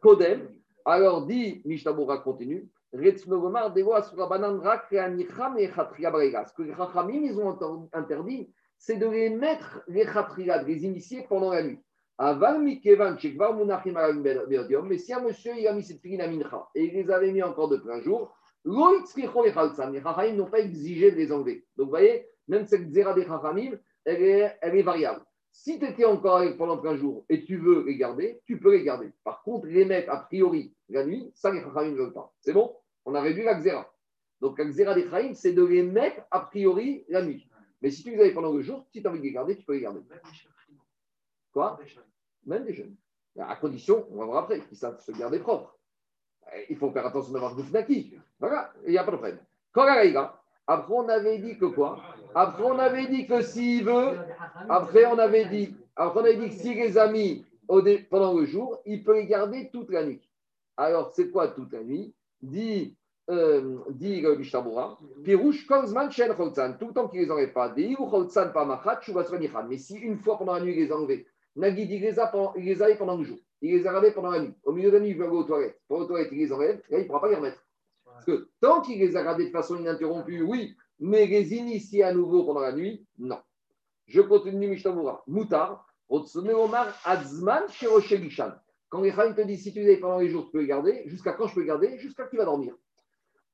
[0.00, 0.48] Kodem,
[0.86, 2.68] alors dit Mishtabura continue.
[2.92, 2.98] Ce
[6.56, 11.26] que les Chachamim, ils ont interdit, c'est de les mettre, les khatria, de les initier
[11.28, 11.80] pendant la nuit.
[12.18, 12.34] Mais
[14.98, 17.42] si un monsieur il a mis cette fille à mincha et il les avait mis
[17.42, 21.66] encore de plein jour, les Chachamim n'ont pas exigé de les enlever.
[21.76, 23.72] Donc vous voyez, même cette zéra des Chachamim,
[24.04, 25.20] elle est variable.
[25.56, 28.72] Si tu étais encore avec pendant plein jour et tu veux les garder, tu peux
[28.76, 29.10] les garder.
[29.24, 32.30] Par contre, les mettre a priori la nuit, ça les Chachamim ne veulent pas.
[32.40, 32.76] C'est bon?
[33.06, 33.90] On a réduit la xéra.
[34.40, 37.48] Donc la xéra des Chachamim, c'est de les mettre a priori la nuit.
[37.80, 39.56] Mais si tu les avais pendant le jour, si tu as envie de les garder,
[39.56, 40.02] tu peux les garder.
[41.52, 41.80] Quoi?
[42.44, 42.94] Même des jeunes.
[43.38, 45.76] À condition, on va voir après, qu'ils savent se garder propres.
[46.68, 48.14] Il faut faire attention d'avoir Goufnaki.
[48.38, 49.40] Voilà, il n'y a pas de problème.
[50.66, 52.02] Après, on avait dit que quoi?
[52.34, 54.18] Après, on avait dit que s'il veut,
[54.68, 57.44] après, on avait dit, après, on avait dit que si les amis
[58.10, 60.20] pendant le jour, il peut les garder toute la nuit.
[60.76, 62.14] Alors, c'est quoi toute la nuit?
[62.42, 62.96] Dit,
[63.30, 66.34] euh, dit le Pirouche, Kozman, Shen,
[66.78, 67.70] tout le temps qu'il ne les enlève pas.
[67.70, 69.00] Dit, ou Cholzan, pas Machat,
[69.68, 71.26] Mais si une fois pendant la nuit, il les a enlevés,
[71.56, 72.54] Nagid, il les a pendant,
[72.98, 73.38] pendant le jour.
[73.62, 74.54] Il les a gardés pendant la nuit.
[74.62, 75.80] Au milieu de la nuit, il veut aller aux toilettes.
[75.88, 76.82] Pour aux toilettes, il les enlève.
[76.90, 77.65] Il ne pourra pas les remettre.
[78.60, 82.60] Tant qu'il les a gardés de façon ininterrompue, oui, mais les initier à nouveau pendant
[82.60, 83.38] la nuit, non.
[84.06, 85.22] Je continue Mishtamura.
[85.26, 88.52] Moutar, Omar, Azman, Sherochelishan.
[88.88, 91.02] Quand les te disent si tu les pendant les jours, tu peux les garder.
[91.06, 91.98] Jusqu'à quand je peux les garder?
[91.98, 92.74] Jusqu'à qu'il va dormir.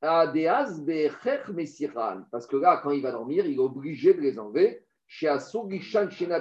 [0.03, 0.33] Parce
[2.47, 5.29] que là, quand il va dormir, il est obligé de les enlever chez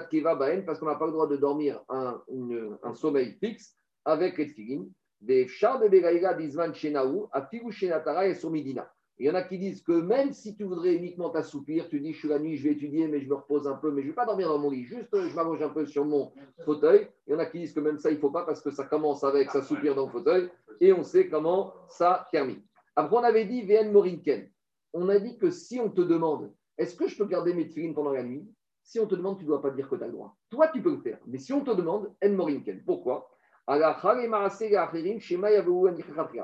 [0.10, 2.24] Keva parce qu'on n'a pas le droit de dormir un,
[2.96, 4.86] sommeil fixe avec les tfilin.
[5.22, 6.36] Des chars de Begaïga
[7.32, 8.92] à et Somidina.
[9.20, 12.12] Il y en a qui disent que même si tu voudrais uniquement t'assoupir, tu dis
[12.12, 14.08] je suis la nuit, je vais étudier, mais je me repose un peu, mais je
[14.08, 16.32] ne vais pas dormir dans mon lit, juste je m'allonge un peu sur mon
[16.66, 17.08] fauteuil.
[17.28, 18.72] Il y en a qui disent que même ça, il ne faut pas parce que
[18.72, 22.64] ça commence avec s'assoupir dans le fauteuil et on sait comment ça termine.
[22.96, 24.50] Après, on avait dit VN Morinken.
[24.94, 27.94] On a dit que si on te demande est-ce que je peux garder mes tefilines
[27.94, 28.44] pendant la nuit?
[28.82, 30.36] Si on te demande, tu ne dois pas dire que tu as le droit.
[30.50, 31.20] Toi, tu peux le faire.
[31.28, 32.82] Mais si on te demande, en morinken.
[32.84, 33.30] Pourquoi?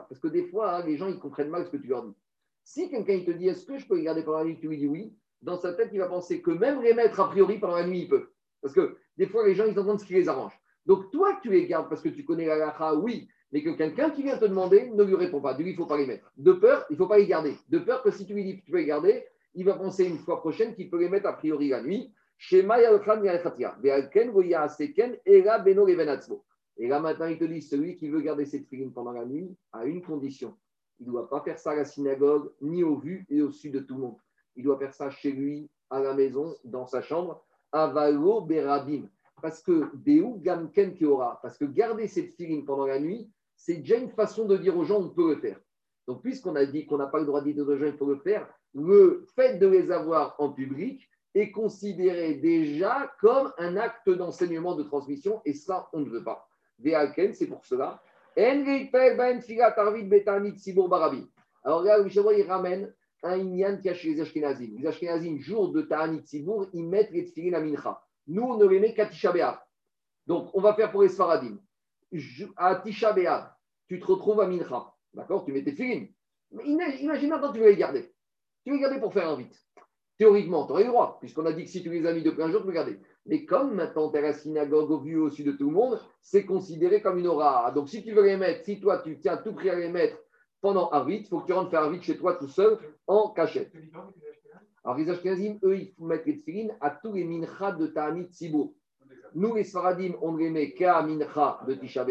[0.07, 2.13] Parce que des fois, hein, les gens, ils comprennent mal ce que tu leur dis.
[2.63, 4.77] Si quelqu'un te dit, est-ce que je peux les garder pendant la nuit, tu lui
[4.77, 7.75] dis oui, dans sa tête, il va penser que même les mettre a priori pendant
[7.75, 8.29] la nuit, il peut.
[8.61, 10.53] Parce que des fois, les gens, ils entendent ce qui les arrange.
[10.85, 14.23] Donc, toi, tu les gardes parce que tu connais la oui, mais que quelqu'un qui
[14.23, 15.53] vient te demander ne lui répond pas.
[15.53, 16.31] De lui, il ne faut pas les mettre.
[16.37, 17.55] De peur, il ne faut pas les garder.
[17.69, 20.05] De peur que si tu lui dis que tu peux les garder, il va penser
[20.05, 22.13] une fois prochaine qu'il peut les mettre a priori la nuit.
[26.77, 29.55] Et là maintenant, il te dit celui qui veut garder cette figurine pendant la nuit
[29.71, 30.55] a une condition.
[30.99, 33.73] Il ne doit pas faire ça à la synagogue, ni au vu et au sud
[33.73, 34.17] de tout le monde.
[34.55, 37.43] Il doit faire ça chez lui, à la maison, dans sa chambre.
[37.71, 39.09] Avalo berabim.
[39.41, 39.91] Parce que
[40.41, 44.57] Gamken Keora, parce que garder cette filine pendant la nuit, c'est déjà une façon de
[44.57, 45.59] dire aux gens on peut le faire.
[46.07, 48.05] Donc, puisqu'on a dit qu'on n'a pas le droit de dire aux gens il faut
[48.05, 54.09] le faire, le fait de les avoir en public est considéré déjà comme un acte
[54.09, 56.46] d'enseignement de transmission, et ça, on ne veut pas.
[56.83, 58.01] C'est pour cela.
[61.63, 64.75] Alors là, il ramène un Inyan qui a chez les Ashkenazim.
[64.77, 68.01] Les Ashkenazim, jour de Ta'anit Tzibour, ils mettent les tfilin à Mincha.
[68.27, 69.33] Nous, on ne les met qu'à Tisha
[70.27, 71.57] Donc, on va faire pour les Sfaradim.
[72.57, 74.93] À Tisha tu te retrouves à Mincha.
[75.13, 75.45] D'accord?
[75.45, 76.05] Tu mets tes tfilin.
[76.63, 78.13] Imagine maintenant, tu veux les garder.
[78.63, 79.59] Tu veux les garder pour faire un vite.
[80.17, 82.31] Théoriquement, tu aurais le droit, puisqu'on a dit que si tu les as mis de
[82.31, 82.99] plein jour, tu peux garder.
[83.27, 86.45] Mais comme maintenant tu à la synagogue au vu au-dessus de tout le monde, c'est
[86.45, 87.71] considéré comme une aura.
[87.71, 90.17] Donc si tu veux les mettre, si toi tu tiens tout prix à les mettre
[90.61, 92.77] pendant un vite, il faut que tu rentres faire un vite chez toi tout seul
[93.05, 93.71] en cachette.
[94.83, 98.73] Alors les Ashkenazim, eux, ils mettent les tfilines à tous les minchas de Ta'amit Tzibour.
[99.35, 102.05] Nous, les Sfaradim, on les met qu'à mincha de Tisha.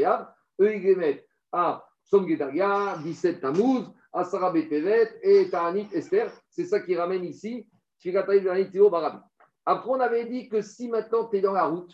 [0.60, 6.30] Eux, ils les mettent à Som 17 Tammuz, à Betevet et Ta'anit Esther.
[6.50, 7.66] C'est ça qui ramène ici
[9.66, 11.92] après, on avait dit que si maintenant tu es dans la route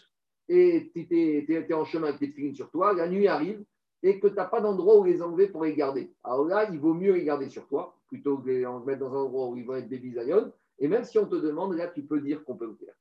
[0.48, 3.64] et tu es, en chemin avec tes filines sur toi, la nuit arrive
[4.02, 6.12] et que tu n'as pas d'endroit où les enlever pour les garder.
[6.22, 9.24] Alors là, il vaut mieux les garder sur toi plutôt que les mettre dans un
[9.24, 10.52] endroit où ils vont être des bisayones.
[10.78, 12.94] Et même si on te demande, là, tu peux dire qu'on peut le faire.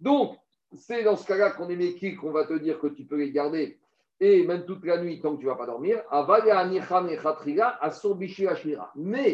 [0.00, 0.36] Donc,
[0.74, 3.32] c'est dans ce cas-là qu'on est méquille qu'on va te dire que tu peux les
[3.32, 3.78] garder
[4.24, 6.00] et même toute la nuit tant que tu ne vas pas dormir,
[8.94, 9.32] mais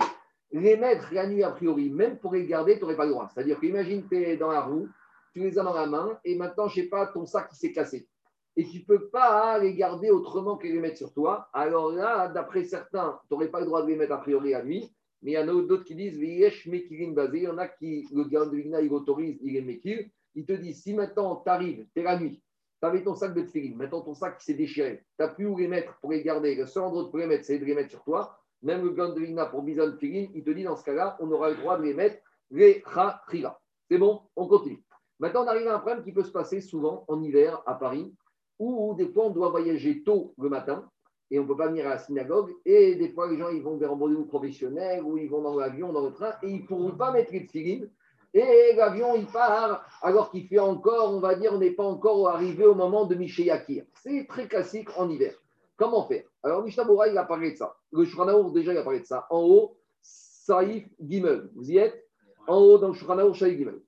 [0.50, 3.28] les mettre la nuit a priori, même pour les garder, tu n'aurais pas le droit.
[3.28, 4.88] C'est-à-dire qu'imagine tu es dans la roue,
[5.34, 7.70] tu les as dans la main, et maintenant, je ne sais pas, ton sac s'est
[7.70, 8.08] cassé.
[8.56, 11.50] Et tu ne peux pas les garder autrement que les mettre sur toi.
[11.52, 14.64] Alors là, d'après certains, tu n'aurais pas le droit de les mettre a priori la
[14.64, 14.90] nuit.
[15.20, 18.46] Mais il y en a d'autres qui disent, il y en a qui, le gars
[18.46, 20.10] de il autorise, il est.
[20.34, 22.40] Il te dit, si maintenant tu arrives, tu es la nuit,
[22.80, 25.46] tu avais ton sac de tefillin, maintenant ton sac qui s'est déchiré, tu n'as plus
[25.46, 26.54] où les mettre pour les garder.
[26.54, 28.38] Le seul endroit pour les mettre, c'est de les mettre sur toi.
[28.62, 31.30] Même le gant de Vigna pour Bison Tefillin, il te dit dans ce cas-là, on
[31.30, 32.18] aura le droit de les mettre
[32.50, 33.60] les Khatrira.
[33.90, 34.82] C'est bon, on continue.
[35.20, 38.14] Maintenant, on arrive à un problème qui peut se passer souvent en hiver à Paris,
[38.58, 40.88] où des fois on doit voyager tôt le matin
[41.30, 42.54] et on ne peut pas venir à la synagogue.
[42.64, 45.56] Et des fois, les gens ils vont vers un rendez-vous professionnel ou ils vont dans
[45.56, 47.86] l'avion, dans le train, et ils ne pourront pas mettre les tefillin
[48.34, 52.28] et l'avion, il part alors qu'il fait encore, on va dire, on n'est pas encore
[52.28, 53.84] arrivé au moment de Yakir.
[54.02, 55.34] C'est très classique en hiver.
[55.76, 56.24] Comment faire?
[56.42, 57.76] Alors, Mishnah il a parlé de ça.
[57.92, 59.26] Le Shuranaour, déjà, il a parlé de ça.
[59.30, 61.50] En haut, Saïf Gimel.
[61.54, 62.04] Vous y êtes?
[62.46, 63.80] En haut, dans le Shuranaour, Saïf Gimel.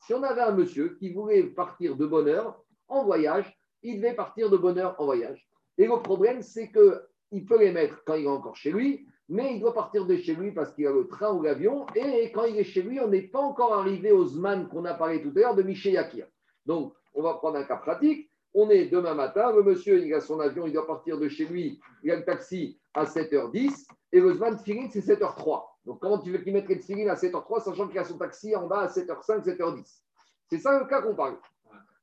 [0.00, 4.14] Si on avait un monsieur qui voulait partir de bonne heure en voyage, il devait
[4.14, 5.46] partir de bonne heure en voyage.
[5.76, 9.54] Et le problème, c'est qu'il peut les mettre quand il est encore chez lui, mais
[9.54, 12.44] il doit partir de chez lui parce qu'il a le train ou l'avion, et quand
[12.44, 15.32] il est chez lui, on n'est pas encore arrivé au Zman qu'on a parlé tout
[15.36, 16.26] à l'heure de Michel Yakir.
[16.64, 18.30] Donc, on va prendre un cas pratique.
[18.54, 21.44] On est demain matin, le monsieur, il a son avion, il doit partir de chez
[21.44, 25.64] lui, il a le taxi à 7h10, et le Zman Tfilin, c'est 7h03.
[25.84, 28.56] Donc, comment tu veux qu'il mette le Tfilin à 7h03, sachant qu'il a son taxi
[28.56, 30.00] en bas à 7h05, 7h10
[30.48, 31.36] C'est ça le cas qu'on parle.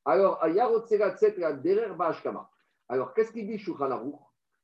[0.06, 0.40] Alors,
[2.88, 4.20] Alors, qu'est-ce qu'il dit Shulchan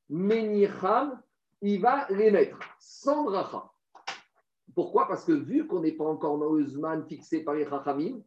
[0.09, 1.19] Menicham
[1.61, 3.69] il va les mettre sans bracha.
[4.73, 5.07] Pourquoi?
[5.07, 8.21] Parce que vu qu'on n'est pas encore dans fixé par les Chachamim,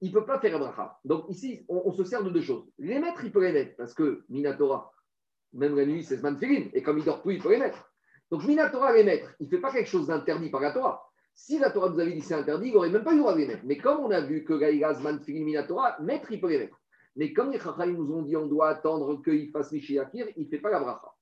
[0.00, 0.98] il ne peut pas faire un bracha.
[1.04, 2.64] Donc ici, on, se sert de deux choses.
[2.78, 4.92] Les mettre, il peut les mettre, parce que Minatora,
[5.52, 7.90] même la nuit, c'est Zman Filim, et comme il dort plus, il peut les mettre.
[8.30, 11.08] Donc Minatora, les mettre, il ne fait pas quelque chose d'interdit par la Torah.
[11.32, 13.34] Si la Torah nous avait dit c'est interdit, il n'aurait même pas eu le droit
[13.34, 13.64] de les mettre.
[13.64, 16.80] Mais comme on a vu que Gaïga, Zman Filim, Minatora, mettre, il peut les mettre.
[17.16, 20.48] Mais comme les Chachamim nous ont dit on doit attendre qu'il fasse Mishiakir, il ne
[20.48, 21.13] fait pas la bracha.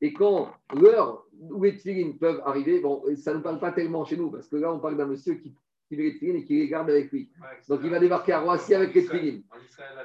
[0.00, 4.16] Et quand l'heure où les tfilines peuvent arriver, bon, ça ne parle pas tellement chez
[4.16, 5.54] nous, parce que là, on parle d'un monsieur qui,
[5.88, 7.30] qui met les tfilines et qui les garde avec lui.
[7.68, 9.42] Donc, il va débarquer à Roissy avec les tfilines.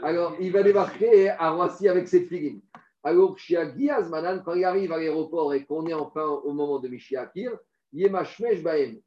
[0.02, 2.62] Alors, il va débarquer à Roissy avec ses tfilines.
[3.04, 3.36] Alors,
[3.92, 7.52] Azmanan, quand il arrive à l'aéroport et qu'on est enfin au moment de Mishiakir,
[7.92, 8.12] il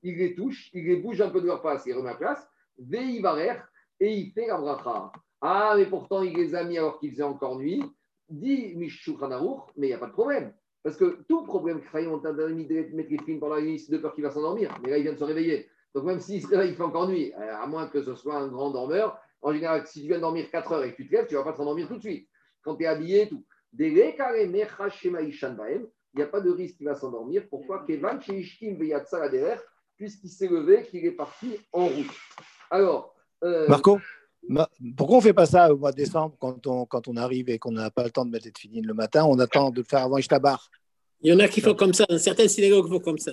[0.03, 2.47] les touche, il les bouge un peu de leur place, il remet à place,
[2.79, 3.57] Veivarer,
[3.99, 5.11] et il fait la bracha.
[5.41, 7.83] Ah, mais pourtant, il les a mis alors qu'il faisait encore nuit
[8.29, 10.53] dit Mishouchanaour, mais il n'y a pas de problème.
[10.83, 13.81] Parce que tout problème que on t'a mis de mettre les films pendant la nuit,
[13.81, 14.79] c'est de peur qu'il va s'endormir.
[14.83, 15.69] Mais là, il vient de se réveiller.
[15.95, 18.37] Donc même s'il se réveille, il fait encore nuit, euh, à moins que ce soit
[18.37, 19.19] un grand dormeur.
[19.43, 21.39] En général, si tu viens dormir 4 heures et que tu te lèves, tu ne
[21.39, 22.29] vas pas t'endormir tout de suite.
[22.63, 23.45] Quand tu es habillé et tout.
[23.79, 23.93] Il
[26.17, 27.49] n'y a pas de risque qu'il va s'endormir.
[27.51, 27.85] Pourquoi
[29.97, 32.15] Puisqu'il s'est levé, qu'il est parti en route.
[32.71, 33.15] Alors.
[33.43, 33.99] Euh, Marco
[34.97, 37.49] pourquoi on ne fait pas ça au mois de décembre quand on, quand on arrive
[37.49, 39.25] et qu'on n'a pas le temps de mettre les filines le matin?
[39.25, 40.71] On attend de le faire avant Ishtabar.
[41.21, 43.33] Il y en a qui font comme ça, dans certaines synagogues font comme ça.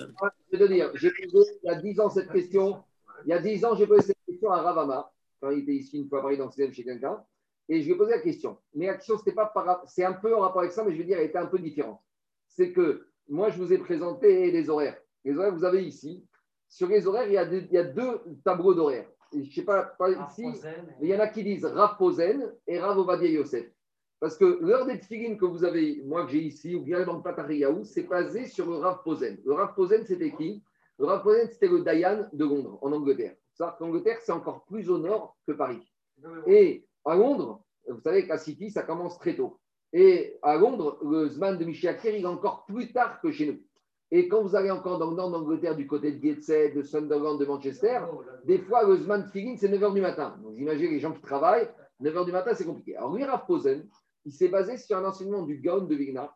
[0.52, 2.82] Je vais te dire, j'ai posé il y a 10 ans cette question.
[3.26, 5.98] Il y a 10 ans, j'ai posé cette question à Ravama, quand il était ici
[5.98, 7.22] une fois à Paris dans le chez quelqu'un.
[7.68, 8.58] Et je lui ai posé la question.
[8.74, 9.84] Mais la question, c'était pas par...
[9.86, 11.58] c'est un peu en rapport avec ça, mais je veux dire, elle était un peu
[11.58, 12.00] différente.
[12.48, 14.98] C'est que moi, je vous ai présenté les horaires.
[15.24, 16.26] Les horaires, vous avez ici.
[16.68, 19.08] Sur les horaires, il y a deux, il y a deux tableaux d'horaires.
[19.34, 20.46] Je ne sais pas, pas ici,
[21.00, 23.66] mais il y en a qui disent Rav Posen et Rav Ovadia Yosef.
[24.20, 27.16] Parce que l'heure des tfilines que vous avez, moi que j'ai ici, ou bien dans
[27.16, 29.38] le Patariaou, c'est basé sur le Rav Posen.
[29.44, 30.62] Le Rav Posen, c'était qui?
[30.98, 33.34] Le Rav Posen, c'était le Dayan de Londres, en Angleterre.
[33.52, 35.92] Ça, l'Angleterre, c'est encore plus au nord que Paris.
[36.46, 39.58] Et à Londres, vous savez qu'à City, ça commence très tôt.
[39.92, 43.60] Et à Londres, le Zman de Michel il est encore plus tard que chez nous.
[44.16, 47.36] Et quand vous allez encore dans le nord d'Angleterre, du côté de Gateshead, de Sunderland,
[47.36, 47.98] de Manchester,
[48.44, 50.38] des fois, le Zman de c'est 9h du matin.
[50.40, 51.68] Donc, imaginez les gens qui travaillent,
[52.00, 52.94] 9h du matin, c'est compliqué.
[52.94, 53.88] Alors, lui, Rav Posen,
[54.24, 56.32] il s'est basé sur un enseignement du Gaon de Vigna,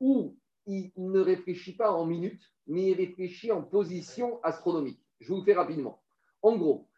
[0.00, 0.34] où
[0.66, 5.00] il ne réfléchit pas en minutes, mais il réfléchit en position astronomique.
[5.20, 6.02] Je vous le fais rapidement.
[6.42, 6.88] En gros,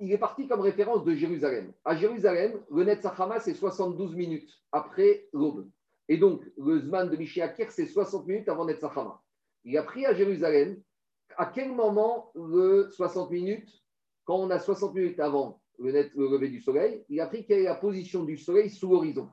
[0.00, 1.72] il est parti comme référence de Jérusalem.
[1.84, 5.68] À Jérusalem, le Netzachama, c'est 72 minutes après l'aube.
[6.08, 9.20] Et donc, le Zman de Mishéakir, c'est 60 minutes avant Netzachama.
[9.66, 10.80] Il a pris à Jérusalem,
[11.36, 13.68] à quel moment le 60 minutes,
[14.24, 17.64] quand on a 60 minutes avant le, lever du soleil, il a pris quelle est
[17.64, 19.28] la position du soleil sous l'horizon.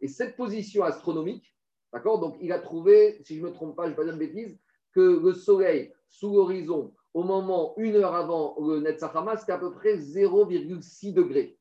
[0.00, 1.54] Et cette position astronomique,
[1.92, 4.04] d'accord, donc il a trouvé, si je ne me trompe pas, je ne vais pas
[4.04, 4.58] dire de bêtises,
[4.94, 9.70] que le soleil sous l'horizon au moment, une heure avant le Netzachama, c'était à peu
[9.70, 11.58] près 0,6 degrés.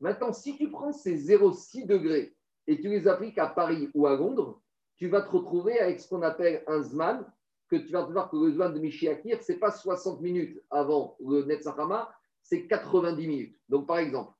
[0.00, 2.34] Maintenant, si tu prends ces 0,6 degrés
[2.66, 4.62] et tu les appliques à Paris ou à Londres,
[4.96, 7.24] tu vas te retrouver avec ce qu'on appelle un Zman,
[7.68, 11.16] que tu vas voir que le Zman de Mishiakir, ce n'est pas 60 minutes avant
[11.24, 12.10] le Netzachama,
[12.42, 13.56] c'est 90 minutes.
[13.68, 14.32] Donc, par exemple,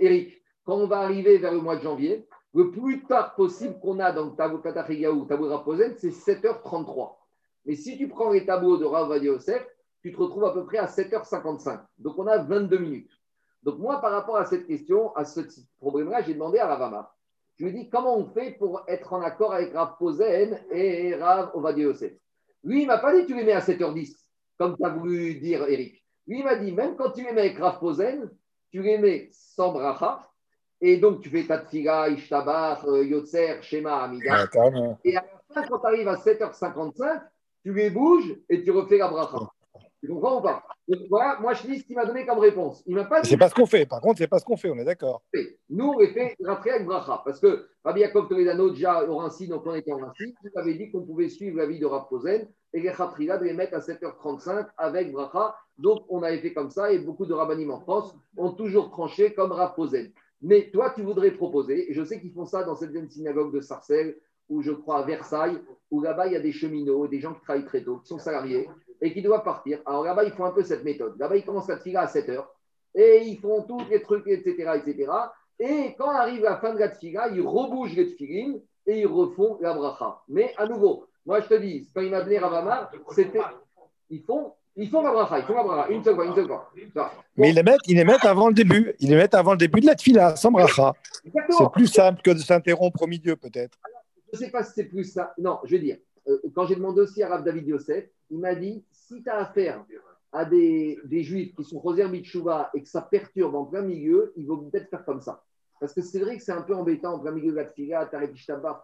[0.00, 3.98] Eric, quand on va arriver vers le mois de janvier, le plus tard possible qu'on
[3.98, 7.16] a dans le tableau Katachigaou, tableau Raposen, c'est 7h33.
[7.64, 9.66] Mais si tu prends les tableaux de Rav Yosef,
[10.02, 11.80] tu te retrouves à peu près à 7h55.
[11.98, 13.10] Donc, on a 22 minutes.
[13.62, 15.40] Donc, moi, par rapport à cette question, à ce
[15.78, 17.14] problème-là, j'ai demandé à Ravama.
[17.56, 21.14] Je lui ai dit, comment on fait pour être en accord avec Rav Posen et
[21.14, 22.12] Rav Ovadia Yosef?
[22.64, 24.14] Lui, il ne m'a pas dit, tu les mets à 7h10,
[24.58, 26.04] comme tu as voulu dire, Eric.
[26.26, 28.30] Lui, il m'a dit, même quand tu les mets avec Rav Posen,
[28.70, 30.28] tu les mets sans bracha,
[30.80, 34.46] et donc tu fais Tatfila, Ishtabar, euh, Yotzer, Shema, Amida.
[35.04, 37.22] Et à la fin, quand tu arrives à 7h55,
[37.64, 39.38] tu les bouges et tu refais la bracha.
[40.02, 40.64] Tu comprends ou pas?
[41.08, 42.82] Voilà, moi je dis ce qu'il m'a donné comme réponse.
[42.86, 44.68] Il m'a pas C'est pas ce qu'on fait, par contre, c'est pas ce qu'on fait,
[44.68, 45.22] on est d'accord.
[45.70, 49.62] Nous, on fait après avec Bracha, parce que Rabbi Yaakov Toledano, déjà au Rinci, donc
[49.64, 52.48] on était en Rinci, il avait dit qu'on pouvait suivre la vie de Rav Posen
[52.72, 55.54] et les Khatrila de les mettre à 7h35 avec Bracha.
[55.78, 59.34] Donc on avait fait comme ça et beaucoup de rabbinim en France ont toujours tranché
[59.34, 60.12] comme Rav Posen.
[60.40, 63.54] Mais toi, tu voudrais proposer, et je sais qu'ils font ça dans cette même synagogue
[63.54, 64.16] de Sarcelles,
[64.48, 65.62] ou je crois à Versailles,
[65.92, 68.18] où là-bas il y a des cheminots, des gens qui travaillent très tôt, qui sont
[68.18, 68.68] salariés
[69.02, 69.80] et qui doivent partir.
[69.84, 71.18] Alors là-bas, ils font un peu cette méthode.
[71.18, 72.54] Là-bas, ils commencent à tirer à 7 heures
[72.94, 74.70] et ils font tous les trucs, etc.
[74.76, 75.10] etc.
[75.58, 79.58] Et quand arrive la fin de la tfila, ils rebougent les tfilines et ils refont
[79.60, 80.20] la bracha.
[80.28, 83.40] Mais à nouveau, moi je te dis, quand il m'a donné Ravamar, c'était.
[84.08, 86.46] Ils font, ils font la bracha, ils font la bracha, une seule fois, une seule
[86.46, 86.70] fois.
[87.36, 89.58] Mais ils les, mettent, ils les mettent avant le début, ils les mettent avant le
[89.58, 90.92] début de la tfila, sans bracha.
[91.24, 93.78] C'est plus simple que de s'interrompre au milieu, peut-être.
[94.32, 95.34] Je ne sais pas si c'est plus ça.
[95.38, 95.98] Non, je veux dire,
[96.54, 99.84] quand j'ai demandé aussi à Rav David Yosef, il m'a dit si tu as affaire
[100.32, 104.32] à des, des juifs qui sont Roser Mitchouva et que ça perturbe en plein milieu,
[104.36, 105.44] il vaut peut-être faire comme ça.
[105.82, 108.06] Parce que c'est vrai que c'est un peu embêtant en plein milieu de la tfila,
[108.06, 108.80] Tarek Ishtabar,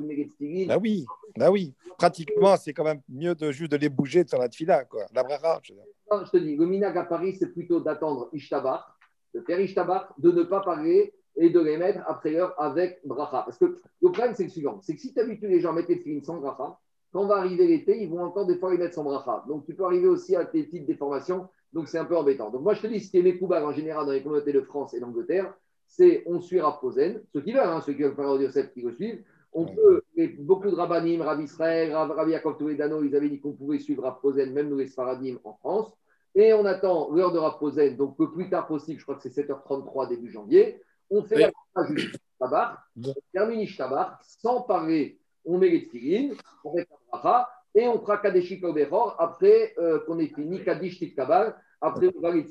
[0.67, 1.73] Bah oui, bah oui.
[1.97, 5.07] Pratiquement, c'est quand même mieux de juste de les bouger sur la tfila, quoi.
[5.15, 5.61] La bracha.
[5.63, 8.99] Je, je te dis, le minag à Paris, c'est plutôt d'attendre Ishtabar,
[9.33, 13.43] de faire Ishtabar, de ne pas parler et de les mettre après l'heure avec bracha.
[13.45, 15.75] Parce que le problème, c'est le suivant c'est que si tu habitues les gens à
[15.75, 16.81] mettre les sans bracha,
[17.13, 19.45] quand va arriver l'été, ils vont encore des fois les mettre sans bracha.
[19.49, 21.49] Donc, tu peux arriver aussi à tes petites déformations.
[21.73, 22.51] Donc, c'est un peu embêtant.
[22.51, 24.61] Donc, moi, je te dis, ce qui est mes en général dans les communautés de
[24.61, 25.55] France et d'Angleterre,
[25.87, 28.93] c'est on suit Raposen, ceux qui veulent, hein, ceux qui veulent faire Yosef qui le
[28.93, 29.25] suivent.
[29.53, 30.03] On peut,
[30.41, 34.53] beaucoup de rabbinim, Rav Israël, Rav Yaakov Toledano, ils avaient dit qu'on pouvait suivre Raposen,
[34.53, 35.97] même nous les Sfaradim en France.
[36.35, 39.47] Et on attend l'heure de Raposen, donc le plus tard possible, je crois que c'est
[39.49, 40.83] 7h33 début janvier.
[41.11, 41.51] On fait la
[42.39, 45.19] tabar, on termine tabar, sans parler,
[45.49, 46.35] on met les tfilines,
[46.65, 51.57] on fait la et on fera Kadeshi Kodechor après euh, qu'on ait fini Kadish Tikkabal,
[51.81, 52.45] après on va les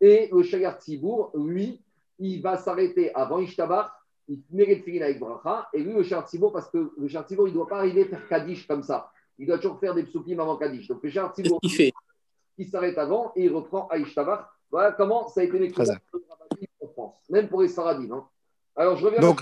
[0.00, 1.82] Et le Shayar Tzibour, lui,
[2.18, 6.28] il va s'arrêter avant Ishtabar, il met les tfilines avec Bracha, et lui, le Shayar
[6.28, 8.82] Tzibour, parce que le Shayar Tzibour, il ne doit pas arriver à faire Kadish comme
[8.82, 9.10] ça.
[9.38, 10.88] Il doit toujours faire des psukim avant Kadish.
[10.88, 11.60] Donc le Shayar Tzibour,
[12.56, 14.54] il s'arrête avant et il reprend à Ishtabar.
[14.70, 18.12] Voilà comment ça a été mes en France, même pour les Saradim.
[18.12, 18.28] Hein.
[18.76, 19.20] Alors, je reviens.
[19.20, 19.40] Donc,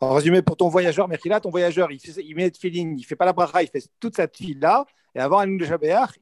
[0.00, 3.04] en résumé, pour ton voyageur, Merkila, ton voyageur, il, fait, il met de feeling, il
[3.04, 4.84] fait pas la bracha, il fait toute cette file-là.
[5.14, 5.66] Et avant un de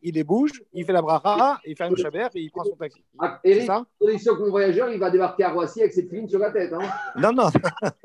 [0.03, 3.05] il les bouge, il fait la bracha, il fait un et il prend son taxi.
[3.21, 6.41] Ah, c'est ça que mon voyageur, il va débarquer à Roissy avec cette filine sur
[6.41, 6.73] la tête.
[6.73, 6.81] Hein
[7.17, 7.51] non, non.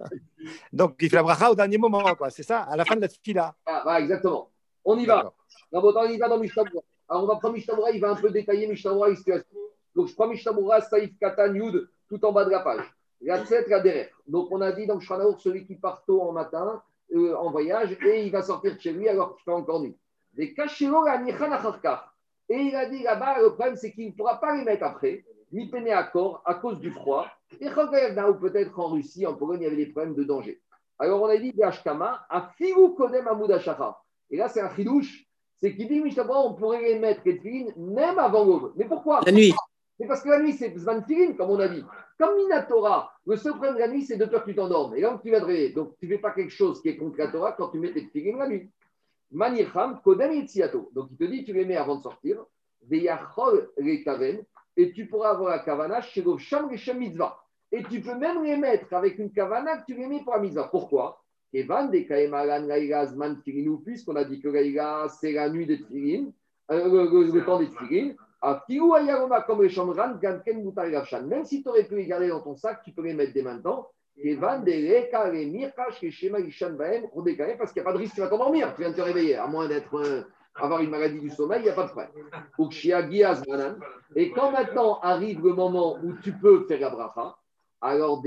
[0.73, 2.29] Donc, il fait la bracha au dernier moment, quoi.
[2.29, 3.55] C'est ça, à la fin de la file-là.
[3.65, 4.51] Ah, exactement.
[4.83, 5.33] On y va.
[5.71, 6.83] on y va dans Mishtabura.
[7.09, 9.09] Alors, on va prendre Mishtabura, il va un peu détailler Mishtabura.
[9.95, 12.85] Donc, je prends Mishtabura, Saïf Katan Yud, tout en bas de la page.
[13.21, 14.09] La tête, la derrière.
[14.27, 16.81] Donc, on a dit dans Shanaour, celui qui part tôt en matin,
[17.13, 19.97] euh, en voyage, et il va sortir de chez lui alors qu'il fait encore nuit.
[20.37, 20.65] Et
[22.49, 25.69] il a dit là-bas, le problème, c'est qu'il ne pourra pas les mettre après, ni
[25.69, 27.27] peiner à corps à cause du froid.
[27.59, 30.61] Et ou peut-être en Russie, en Pologne, il y avait des problèmes de danger.
[30.99, 31.71] Alors on a dit, à
[32.97, 33.29] Kodem.
[34.31, 35.25] Et là, c'est un chidouche,
[35.61, 38.73] c'est qu'il dit, on pourrait les mettre, les même avant l'aube.
[38.75, 39.21] Mais pourquoi?
[39.25, 39.53] La nuit.
[39.97, 41.03] C'est parce que la nuit, c'est Zman
[41.37, 41.83] comme on a dit.
[42.19, 44.95] Comme Minatora, le seul de la nuit, c'est de peur que tu t'endormes.
[44.95, 45.69] Et là, tu vas te réveiller.
[45.69, 47.93] Donc, tu ne fais pas quelque chose qui est contre la Torah quand tu mets
[47.93, 48.69] tes tefilin la nuit.
[49.31, 50.91] Manicham, Kodem Yetziato.
[50.93, 52.45] Donc il te dit, tu les mets avant de sortir,
[52.87, 54.03] Veyachol les
[54.77, 57.37] et tu pourras avoir la kavana chez Sham Geshem Mitzvah.
[57.71, 60.39] Et tu peux même les mettre avec une kavana que tu les mets pour la
[60.39, 60.67] mitzvah.
[60.67, 61.21] Pourquoi?
[61.53, 66.31] Evan de Kaemalan Laïla Zman puisqu'on a dit que Laïla, c'est la nuit de Tirin,
[66.71, 68.13] euh, le, le, temps des Tirin.
[71.23, 73.41] Même si tu aurais pu les garder dans ton sac, tu peux les mettre dès
[73.41, 73.87] maintenant.
[74.15, 74.41] Parce qu'il n'y a
[77.83, 80.21] pas de risque, tu vas t'endormir, tu viens de te réveiller, à moins d'être euh,
[80.79, 82.11] une maladie du sommeil, il n'y a pas de problème.
[84.15, 87.35] Et quand maintenant arrive le moment où tu peux faire la bracha,
[87.81, 88.21] alors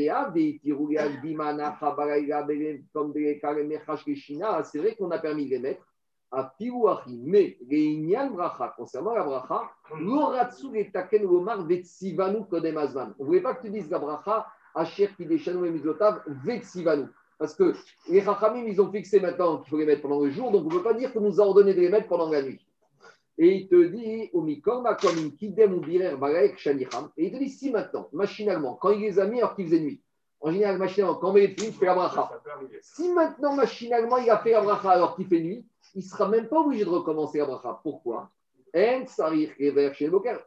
[4.64, 5.82] c'est vrai qu'on a permis de les mettre
[6.30, 7.96] à Pirouachi, mais les
[8.30, 13.14] bracha, concernant la bracha, l'oratsu et taken lomar vetsivanu kodemazvan.
[13.18, 17.06] On ne voulait pas que tu dises la bracha Asher Kideshanu et Mizotav Vetsivanu.
[17.38, 17.74] Parce que
[18.08, 20.68] les Chachamim, ils ont fixé maintenant qu'il faut les mettre pendant le jour, donc on
[20.68, 22.60] ne peut pas dire qu'on nous a ordonné de les mettre pendant la nuit.
[23.40, 24.60] Et il te dit, et il
[27.32, 30.02] te dit, si maintenant, machinalement, quand il les a mis alors qu'il faisait nuit,
[30.40, 32.28] en général, machinalement, quand on met les films, il fait la bracha.
[32.80, 36.28] Si maintenant, machinalement, il a fait la bracha alors qu'il fait nuit, il ne sera
[36.28, 37.80] même pas obligé de recommencer la bracha.
[37.82, 38.30] Pourquoi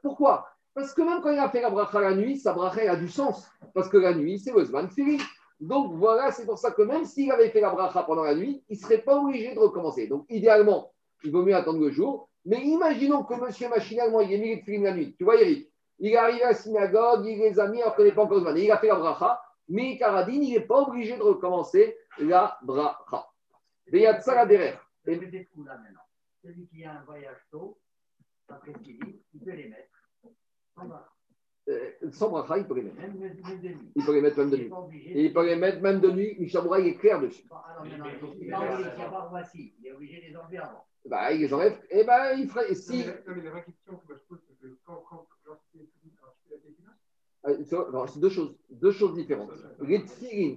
[0.01, 0.45] Pourquoi?
[0.73, 3.09] Parce que même quand il a fait la bracha la nuit, sa bracha a du
[3.09, 3.45] sens.
[3.73, 4.87] Parce que la nuit, c'est le Zman
[5.59, 8.63] Donc voilà, c'est pour ça que même s'il avait fait la bracha pendant la nuit,
[8.69, 10.07] il ne serait pas obligé de recommencer.
[10.07, 12.29] Donc idéalement, il vaut mieux attendre le jour.
[12.45, 15.15] Mais imaginons que monsieur machinalement, il ait mis les la nuit.
[15.17, 18.05] Tu vois, Eric, il est arrivé à la synagogue, il les a mis alors qu'il
[18.05, 18.57] n'est pas encore Zman.
[18.57, 23.27] Il a fait la bracha, mais Karadine, il n'est pas obligé de recommencer la bracha.
[23.91, 24.07] Mais il
[25.07, 26.07] a de ça là derrière.
[26.43, 27.79] Celui qui a un voyage tôt,
[28.47, 29.91] après ce qu'il dit, il peut les mettre.
[31.69, 32.97] Euh, sans bracha, il peut les mettre.
[33.95, 34.71] Il peut les mettre même de nuit.
[35.05, 36.35] Et il peut les mettre même de nuit.
[36.39, 37.43] Il est clair dessus.
[38.39, 38.49] Il
[39.85, 40.85] est obligé de les enlever avant.
[41.05, 41.79] Bah, il les enlève.
[41.89, 42.73] Et eh ben, il ferait.
[42.73, 43.05] Si...
[47.43, 49.51] C'est deux choses, deux choses différentes.
[49.81, 50.03] Les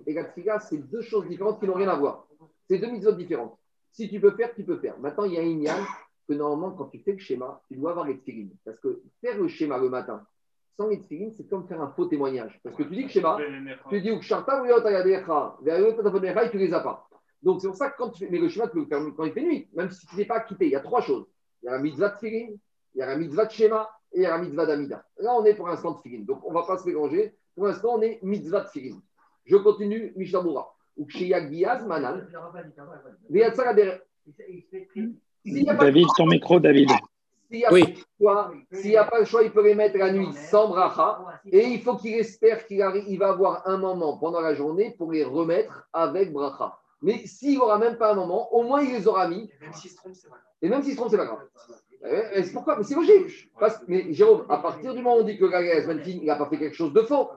[0.06, 2.26] et la c'est deux choses différentes qui n'ont rien à voir.
[2.68, 3.58] C'est deux mitzvot différentes.
[3.94, 4.98] Si tu peux faire, tu peux faire.
[4.98, 5.84] Maintenant, il y a une yann
[6.28, 8.50] que normalement, quand tu fais le schéma, tu dois avoir les tfilines.
[8.64, 10.26] Parce que faire le schéma le matin
[10.76, 12.58] sans les tfilines, c'est comme faire un faux témoignage.
[12.64, 13.38] Parce que tu dis que schéma,
[13.88, 14.10] tu dis
[16.44, 17.08] et tu les as pas.
[17.40, 19.00] Donc c'est pour ça que quand tu fais, mais le schéma, tu peux le faire
[19.16, 20.66] quand il fait nuit, même si tu n'es pas quitté.
[20.66, 21.26] Il y a trois choses.
[21.62, 22.48] Il y a la mitzvah de tfilin,
[22.94, 25.04] il y a la mitzvah de schéma et il y a la mitzvah d'amida.
[25.18, 26.24] Là, on est pour l'instant de tfilin.
[26.24, 27.36] Donc on ne va pas se mélanger.
[27.54, 28.96] Pour l'instant, on est mitzvah de tfilin.
[29.44, 30.58] Je continue, Mishnah Ou.
[35.44, 36.90] David, ton micro, David.
[37.50, 38.02] S'il n'y a, oui.
[38.96, 41.40] a, pas le choix, il peut les mettre la nuit sans bracha.
[41.50, 45.12] Et il faut qu'il espère qu'il il va avoir un moment pendant la journée pour
[45.12, 46.78] les remettre avec bracha.
[47.02, 49.50] Mais s'il n'aura même pas un moment, au moins il les aura mis.
[49.60, 50.48] Et même s'il se trompe, c'est pas grave.
[50.62, 51.46] Et même s'il se trompe, c'est pas grave.
[52.06, 52.76] Eh, c'est pourquoi?
[52.76, 53.50] Mais c'est logique.
[53.88, 56.58] mais Jérôme, à partir du moment où on dit que le il n'a pas fait
[56.58, 57.30] quelque chose de faux.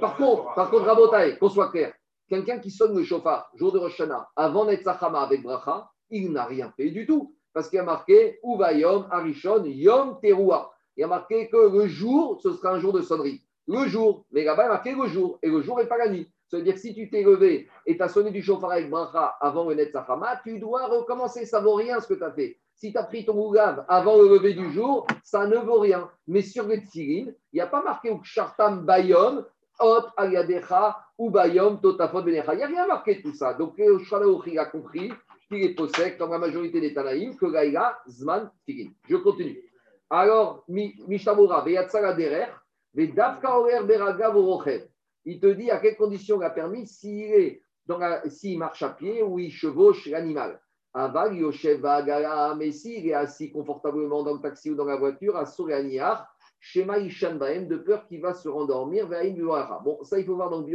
[0.00, 1.92] Par contre, par contre, Rabotaï, qu'on soit clair,
[2.28, 6.32] quelqu'un qui sonne le chauffard, jour de Rosh Hashanah, avant d'être Sachama avec bracha, il
[6.32, 7.34] n'a rien fait du tout.
[7.52, 10.70] Parce qu'il y a marqué Yom Arishon Yom Teruah.
[10.96, 13.42] Il y a marqué que le jour, ce sera un jour de sonnerie.
[13.66, 15.38] Le jour, mais là-bas, il y a marqué le jour.
[15.42, 16.28] Et le jour n'est pas la nuit.
[16.48, 18.90] Ça veut dire que si tu t'es levé et tu as sonné du chauffard avec
[18.90, 21.46] bracha avant le Netzachama, tu dois recommencer.
[21.46, 22.58] Ça ne vaut rien ce que tu as fait.
[22.74, 26.10] Si tu as pris ton Ougav avant le lever du jour, ça ne vaut rien.
[26.26, 29.44] Mais sur le Tzirin, il n'y a pas marqué Ukshartam Bayom,
[29.80, 32.54] Ot Ayadecha ou Bayom Totafot Benecha.
[32.54, 33.54] Il n'y a rien marqué de tout ça.
[33.54, 35.12] Donc, le Shalaouchi a compris
[35.48, 38.90] qu'il est possède, comme la majorité des Tanaïm, que Gaïla, Zman, Tigin.
[39.08, 39.58] Je continue.
[40.10, 42.48] Alors, Mishamura, Derer.
[42.96, 43.14] Il
[45.40, 47.62] te dit à quelles conditions il a permis s'il est
[48.56, 50.60] marche à pied ou il chevauche l'animal.
[50.92, 51.82] Aval, Yoshev,
[52.56, 56.32] mais s'il est assis confortablement dans le taxi ou dans la voiture, à Souraniar,
[56.64, 59.06] Shema Ishan Baem, de peur qu'il va se rendormir,
[59.84, 60.66] Bon, ça, il faut voir dans le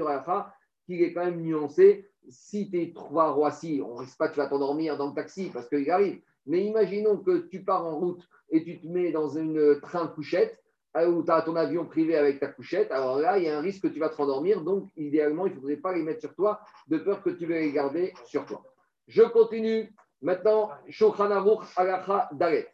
[0.85, 2.07] qu'il est quand même nuancé.
[2.29, 5.49] Si tu es trois Roissy, on risque pas que tu vas t'endormir dans le taxi
[5.51, 6.21] parce qu'il arrive.
[6.45, 8.21] Mais imaginons que tu pars en route
[8.51, 10.59] et tu te mets dans une train couchette
[10.95, 12.91] euh, où tu as ton avion privé avec ta couchette.
[12.91, 14.61] Alors là, il y a un risque que tu vas te rendormir.
[14.61, 17.71] Donc, idéalement, il ne faudrait pas les mettre sur toi de peur que tu les
[17.71, 18.63] garder sur toi.
[19.07, 19.91] Je continue.
[20.21, 21.31] Maintenant, Shochan
[21.75, 22.67] Alacha Daret.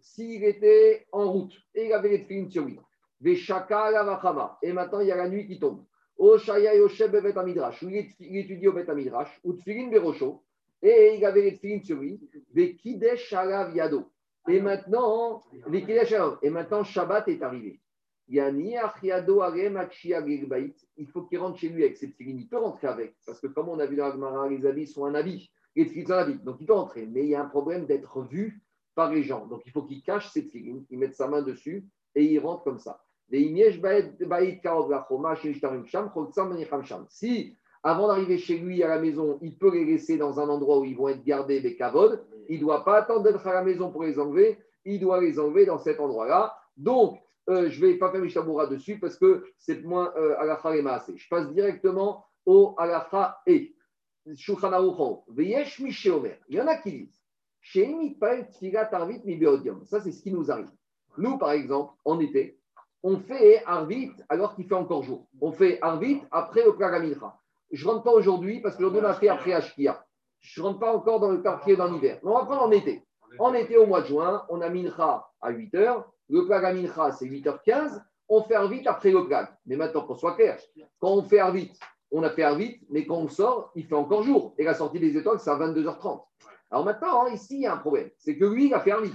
[0.00, 2.78] S'il était en route et il avait les tfilin sur lui,
[3.22, 5.84] et maintenant il y a la nuit qui tombe.
[6.18, 6.36] Il
[8.36, 9.54] étudie au Bet Amidrash, ou
[9.90, 10.42] berosho,
[10.82, 12.20] et il avait les tfilin sur lui,
[12.76, 13.32] Kidesh
[13.74, 14.10] Yado.
[14.48, 15.42] Et maintenant,
[16.42, 17.80] et maintenant Shabbat est arrivé.
[18.28, 18.40] Il
[21.12, 22.38] faut qu'il rentre chez lui avec ses tfilin.
[22.38, 25.14] Il peut rentrer avec, parce que comme on a vu dans les habits sont un
[25.14, 25.50] habit.
[25.84, 27.06] Les donc il peut entrer.
[27.06, 28.62] Mais il y a un problème d'être vu
[28.94, 29.46] par les gens.
[29.46, 32.64] Donc il faut qu'il cache ses tefillin, il mette sa main dessus et il rentre
[32.64, 33.02] comme ça.
[37.08, 40.80] Si, avant d'arriver chez lui à la maison, il peut les laisser dans un endroit
[40.80, 43.62] où ils vont être gardés des cavodes, il ne doit pas attendre d'être à la
[43.62, 46.56] maison pour les enlever, il doit les enlever dans cet endroit-là.
[46.76, 50.44] Donc, euh, je ne vais pas faire Mishaboura dessus parce que c'est moins euh, à
[50.44, 53.74] la et Je passe directement au alafa et.
[54.26, 54.34] Il
[56.50, 57.20] y en a qui disent
[59.84, 60.70] ça, c'est ce qui nous arrive.
[61.18, 62.58] Nous, par exemple, en été,
[63.02, 65.26] on fait Arvit alors qu'il fait encore jour.
[65.40, 67.38] On fait Arvit après le Plagamincha.
[67.70, 70.04] Je ne rentre pas aujourd'hui parce que l'aujourd'hui, on a fait après Ashkia.
[70.40, 72.18] Je ne rentre pas encore dans le quartier dans l'hiver.
[72.22, 73.04] On va prendre en été.
[73.38, 76.04] En été, au mois de juin, on a Mincha à 8h.
[76.28, 78.02] Le Plagamincha, c'est 8h15.
[78.28, 79.48] On fait Arvit après le Plag.
[79.66, 80.58] Mais maintenant, qu'on soit clair,
[80.98, 81.72] quand on fait Arvit
[82.10, 84.54] on a fait vite, mais quand on sort, il fait encore jour.
[84.58, 86.24] Et la sortie des étoiles, c'est à 22h30.
[86.70, 88.10] Alors maintenant, hein, ici, il y a un problème.
[88.18, 89.14] C'est que lui, il a fait vite.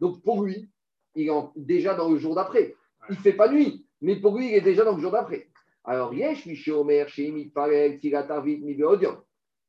[0.00, 0.70] Donc pour lui,
[1.14, 2.74] il est déjà dans le jour d'après.
[3.08, 5.48] Il ne fait pas nuit, mais pour lui, il est déjà dans le jour d'après.
[5.84, 7.06] Alors, Yesh, Omer,
[7.54, 8.00] Parel,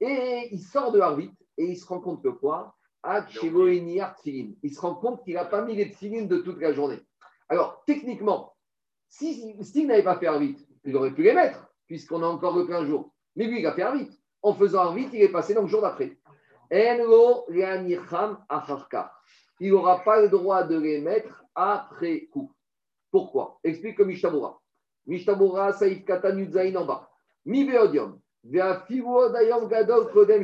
[0.02, 2.76] Et il sort de Harvit et il se rend compte que quoi?
[3.06, 7.00] Il se rend compte qu'il n'a pas mis les tfilines de toute la journée.
[7.48, 8.56] Alors, techniquement,
[9.08, 12.66] s'il si, n'avait pas fait Harvit, il aurait pu les mettre puisqu'on a encore le
[12.66, 13.14] plein jour.
[13.36, 14.12] Mais lui, il a fait vite.
[14.42, 16.18] En faisant vite, il est passé dans le jour d'après.
[19.60, 22.54] Il n'aura pas le droit de les mettre après coup.
[23.10, 23.60] Pourquoi?
[23.64, 24.62] Explique le Mishtabura.
[25.08, 27.10] Mishtabura, Saïf Katan Yudzaïn en bas.
[27.46, 28.20] Mi Beodium.
[28.44, 30.44] Gadol Kodem.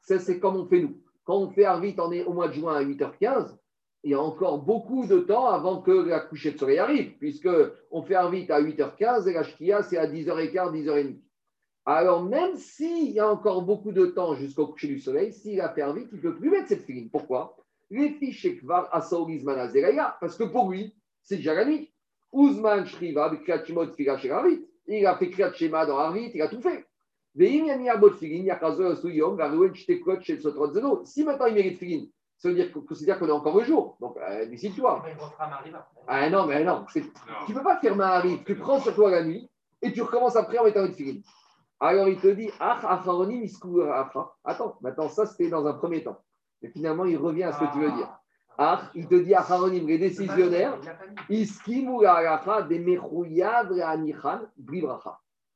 [0.00, 1.00] Ça, c'est comme on fait nous.
[1.24, 3.56] Quand on fait Arvit, on est au mois de juin à 8h15
[4.04, 8.02] il y a encore beaucoup de temps avant que la couchée de soleil arrive, puisqu'on
[8.02, 11.16] fait un vite à 8h15 et la shkia, c'est à 10h15, 10h30.
[11.86, 15.70] Alors, même s'il y a encore beaucoup de temps jusqu'au coucher du soleil, s'il a
[15.70, 17.08] fait un vite, il ne peut plus mettre cette filine.
[17.10, 17.56] Pourquoi?
[20.20, 21.90] Parce que pour lui, c'est déjà la nuit.
[22.34, 23.32] Uzman Shriva,
[24.86, 26.84] il a fait Kriyat Shema dans Arvit, il a tout fait.
[27.36, 27.62] Si
[31.24, 32.10] maintenant il mérite filine,
[32.44, 33.96] ça veut dire qu'on est encore au jour.
[34.00, 35.02] Donc, euh, décide-toi.
[36.06, 36.84] Ah non, mais non.
[36.92, 38.44] Tu ne peux pas faire Mahari.
[38.44, 39.48] Tu prends sur toi la nuit
[39.80, 41.22] et tu recommences après en mettant une figurine.
[41.80, 46.18] Alors, il te dit Attends, maintenant, ça, c'était dans un premier temps.
[46.60, 48.14] Mais finalement, il revient à ce que tu veux dire.
[48.58, 50.78] Ah, il te dit Acharonim, les décisionnaires,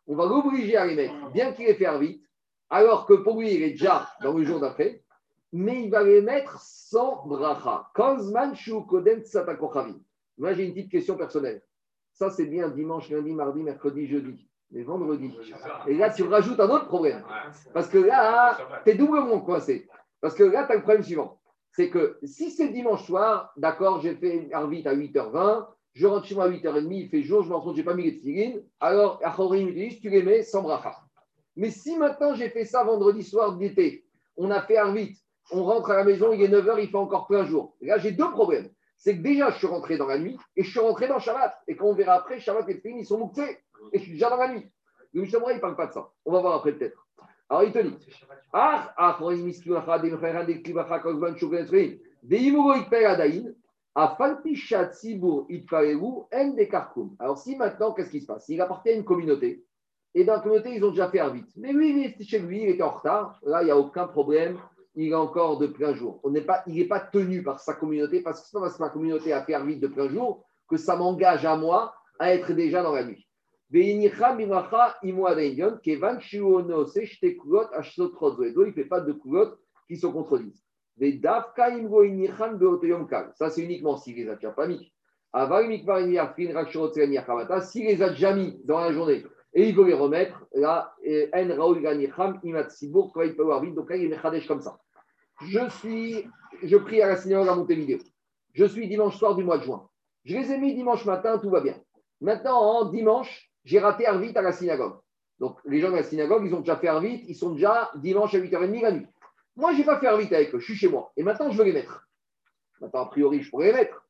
[0.06, 2.24] on va l'obliger à les mettre, bien qu'il ait fait vite,
[2.70, 5.02] alors que pour lui, il est déjà dans le jour d'après
[5.52, 7.90] mais il va les mettre sans bracha.
[10.38, 11.62] Moi, j'ai une petite question personnelle.
[12.12, 14.48] Ça, c'est bien dimanche, lundi, mardi, mercredi, jeudi.
[14.70, 15.34] Mais vendredi.
[15.86, 17.24] Et là, tu rajoutes un autre problème.
[17.72, 19.88] Parce que là, tu es doublement coincé.
[20.20, 21.40] Parce que là, tu as le problème suivant.
[21.72, 26.34] C'est que si c'est dimanche soir, d'accord, j'ai fait Arvit à 8h20, je rentre chez
[26.34, 28.16] moi à 8h30, il fait jour, je me rends compte, je n'ai pas mis les
[28.16, 30.96] tfilines, alors Achorim dit, tu les mets sans bracha.
[31.56, 34.04] Mais si maintenant j'ai fait ça vendredi soir d'été,
[34.36, 35.18] on a fait Arvit,
[35.50, 37.74] on rentre à la maison, il est 9h, il fait encore plein jour.
[37.80, 38.68] là, j'ai deux problèmes.
[38.96, 41.54] C'est que déjà, je suis rentré dans la nuit et je suis rentré dans Shabbat.
[41.68, 43.58] Et quand on verra après, Shabbat et Tfilin, ils sont mouxés.
[43.92, 44.68] Et je suis déjà dans la nuit.
[45.12, 46.10] Le Mishamra, il ne parle pas de ça.
[46.24, 47.06] On va voir après peut-être.
[47.48, 47.96] Alors, il te dit
[48.52, 49.18] ah, ah,
[57.18, 58.48] alors, si maintenant, qu'est-ce qui se passe?
[58.48, 59.64] Il appartient à une communauté,
[60.14, 61.50] et dans la communauté, ils ont déjà fait un vite.
[61.56, 63.38] Mais lui, il est chez lui, il était en retard.
[63.42, 64.58] Là, il n'y a aucun problème
[64.98, 66.18] il est encore de plein jour.
[66.24, 68.82] On pas, il n'est pas tenu par sa communauté, parce que c'est pas parce que
[68.82, 72.52] ma communauté a fait vite de plein jour que ça m'engage à moi à être
[72.52, 73.24] déjà dans la nuit.
[73.70, 74.16] Il ne fait
[78.86, 80.64] pas de coulottes qui se contredisent.
[83.34, 84.92] Ça, c'est uniquement s'il les a déjà pas mis.
[87.62, 89.24] S'il les a déjà mis dans la journée
[89.54, 91.30] et il veut les remettre, là, il
[93.36, 94.78] peut avoir vite, donc là, il est comme ça.
[95.42, 96.28] Je suis,
[96.62, 97.98] je prie à la synagogue à Montevideo.
[98.54, 99.88] Je suis dimanche soir du mois de juin.
[100.24, 101.76] Je les ai mis dimanche matin, tout va bien.
[102.20, 104.98] Maintenant, en dimanche, j'ai raté Arvit à la synagogue.
[105.38, 108.34] Donc, les gens de la synagogue, ils ont déjà fait Arvit, ils sont déjà dimanche
[108.34, 109.06] à 8h30 la nuit.
[109.56, 111.12] Moi, je n'ai pas fait Arvit avec eux, je suis chez moi.
[111.16, 112.08] Et maintenant, je veux les mettre.
[112.80, 114.04] Maintenant, a priori, je pourrais les mettre.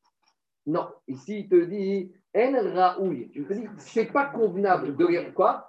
[0.66, 0.89] Non.
[1.07, 3.11] Ici, il te dit En.
[3.12, 5.33] Il te dit c'est pas convenable de les.
[5.33, 5.68] Quoi?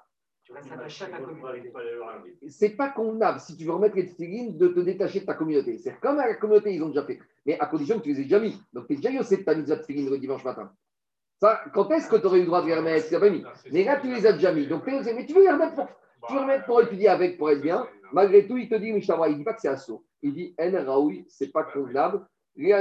[2.48, 5.78] C'est pas convenable, si tu veux remettre les tefilines, de te détacher de ta communauté.
[5.78, 7.20] C'est comme à la communauté, ils ont déjà fait.
[7.46, 8.60] Mais à condition que tu les aies déjà mis.
[8.74, 10.72] Donc, tu es déjà yossé de ta mise de tefilines le dimanche matin.
[11.40, 13.44] Ça, quand est-ce que tu aurais eu le droit de les remettre Tu pas mis.
[13.72, 14.68] Mais là, tu les as déjà mis.
[14.68, 15.88] Donc, mais tu veux les remettre pour,
[16.28, 17.88] tu veux remettre pour étudier avec, pour être bien.
[18.12, 20.04] Malgré tout, il te dit, il ne dit pas que c'est assaut.
[20.22, 22.26] Il dit, En Raoui, c'est pas convenable.
[22.62, 22.74] Tu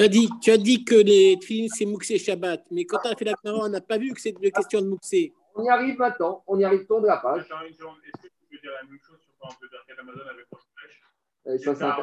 [0.00, 3.16] as dit, tu as dit que les tefilines c'est Mouxé Shabbat, mais quand on a
[3.16, 5.32] fait la caméra, on n'a pas vu que c'est une question de Mouxé.
[5.54, 7.46] On y arrive maintenant, on y arrive, tourne la page.
[7.66, 10.46] Est-ce que tu peux dire la même chose sur un peu d'Amazon avec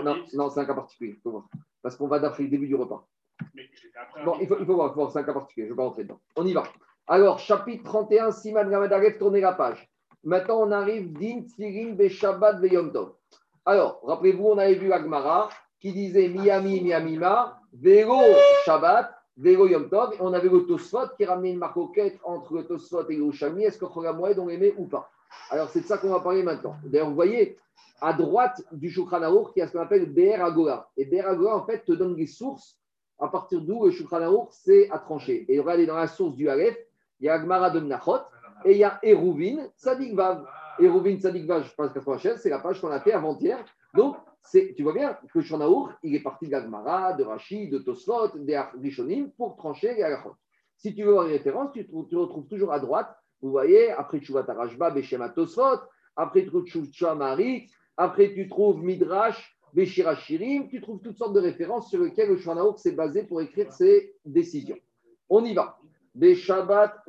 [0.03, 1.20] non, non c'est un cas particulier.
[1.22, 1.47] Faut voir.
[1.84, 3.07] Parce qu'on va d'après le début du repas.
[4.24, 5.68] Bon, il faut, il faut voir, voir c'est un cas particulier.
[5.68, 6.20] Je ne vais pas rentrer dedans.
[6.36, 6.63] On y va.
[7.05, 9.88] Alors, chapitre 31, Siman Gamadarev, tournez la page.
[10.26, 13.13] Maintenant, on arrive Din Tfirin Be Shabbat Be Yom Tov.
[13.63, 15.49] Alors, rappelez-vous, on avait vu Agmara
[15.80, 18.19] qui disait Miami, Miamima, Vero
[18.65, 20.13] Shabbat, Vero Yom Tov.
[20.13, 23.65] Et on avait le Tosfot qui ramenait une marcoquette entre le Tosfot et le Shami.
[23.65, 25.11] Est-ce que Chogamoed on l'aimait ou pas?
[25.51, 26.76] Alors, c'est de ça qu'on va parler maintenant.
[26.84, 27.57] D'ailleurs, vous voyez,
[28.01, 30.89] à droite du Shulchan Aruch, il y a ce qu'on appelle Be'er Agora.
[30.97, 32.80] Et Be'er Agora, en fait, te donne des sources
[33.19, 35.45] à partir d'où le Shulchan Aruch, c'est à trancher.
[35.47, 36.78] Et regardez, dans la source du Aleph,
[37.19, 38.19] il y a Agmara de Mnachot
[38.66, 40.45] et il y a Eruvin Sadik Vav.
[40.80, 43.63] Eruvin Sadik Vav, 96, c'est la page qu'on a fait avant-hier.
[43.93, 44.18] Donc,
[44.51, 48.61] tu vois bien que Aruch, il est parti d'Agmara, de Rashi, de Tosfot, des
[49.38, 50.36] pour trancher les.
[50.78, 53.16] Si tu veux voir les références, tu, tu retrouves toujours à droite.
[53.41, 55.80] Vous voyez, après Tshuvat Arashba, Beshema Tosfot,
[56.16, 56.66] après tu trouves
[57.16, 62.38] Marik, après, tu trouves Midrash, Beshirashirim, tu trouves toutes sortes de références sur lesquelles le
[62.78, 64.78] s'est basé pour écrire ses décisions.
[65.30, 65.78] On y va.
[66.13, 67.03] Des Shabbat.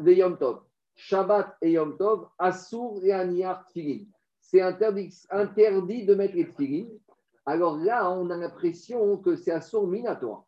[0.96, 4.04] Shabbat et Yom Tov, Asur et Aniyar Tfilin.
[4.40, 6.88] C'est interdit, interdit de mettre les Tfilin.
[7.44, 10.44] Alors là, on a l'impression que c'est Asur Minatoire.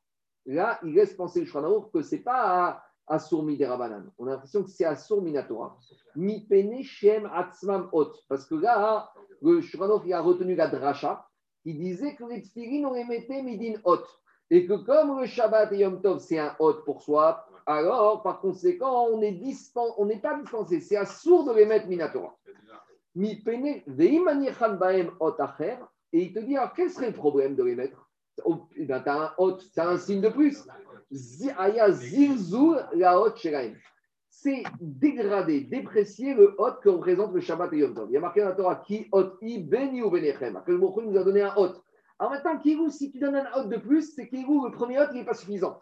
[0.46, 4.10] Là, il laisse penser le Shanaouk que ce n'est pas Asur Miderabanan.
[4.18, 5.78] On a l'impression que c'est Asur Minatora.
[6.16, 8.12] Mi Pene Shem Atzmam Ot.
[8.28, 11.26] Parce que là, le Shuranoff a retenu la dracha
[11.62, 14.04] qui disait que les tfilines, on les mettait midin hot.
[14.50, 18.40] Et que comme le Shabbat et Yom Tov, c'est un hot pour soi, alors par
[18.40, 20.80] conséquent, on n'est pas dispensé.
[20.80, 22.36] C'est à sourd de les mettre minatora.
[23.14, 25.10] Mi pene baem.
[26.12, 28.08] Et il te dit, alors quel serait le problème de les mettre
[28.76, 30.66] eh ben, Tu as un hot, c'est un signe de plus.
[31.58, 33.34] Aya zilzul la hot
[34.30, 38.08] c'est dégrader, déprécier le hot que représente le Shabbat et Yom Tov.
[38.08, 40.62] Il y a marqué dans la Torah qui hot i beni ou benechem.
[40.64, 41.72] Que le nous a donné un hot.
[42.20, 45.06] Alors maintenant, Kirou, si tu donnes un hot de plus, c'est Kirou, le premier hot,
[45.12, 45.78] il n'est pas suffisant.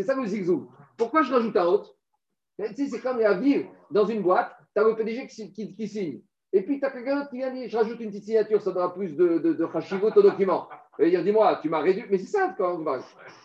[0.00, 0.70] C'est ça le zigzou.
[0.96, 1.82] Pourquoi je rajoute un
[2.58, 6.22] tu sais, C'est comme la ville, dans une boîte, tu as le PDG qui, signe.
[6.54, 8.94] Et puis, tu as quelqu'un qui vient dire Je rajoute une petite signature, ça donnera
[8.94, 10.68] plus de, de, au document.
[10.98, 12.04] Et dire Dis-moi, tu m'as réduit.
[12.10, 13.02] Mais c'est ça quand on parle.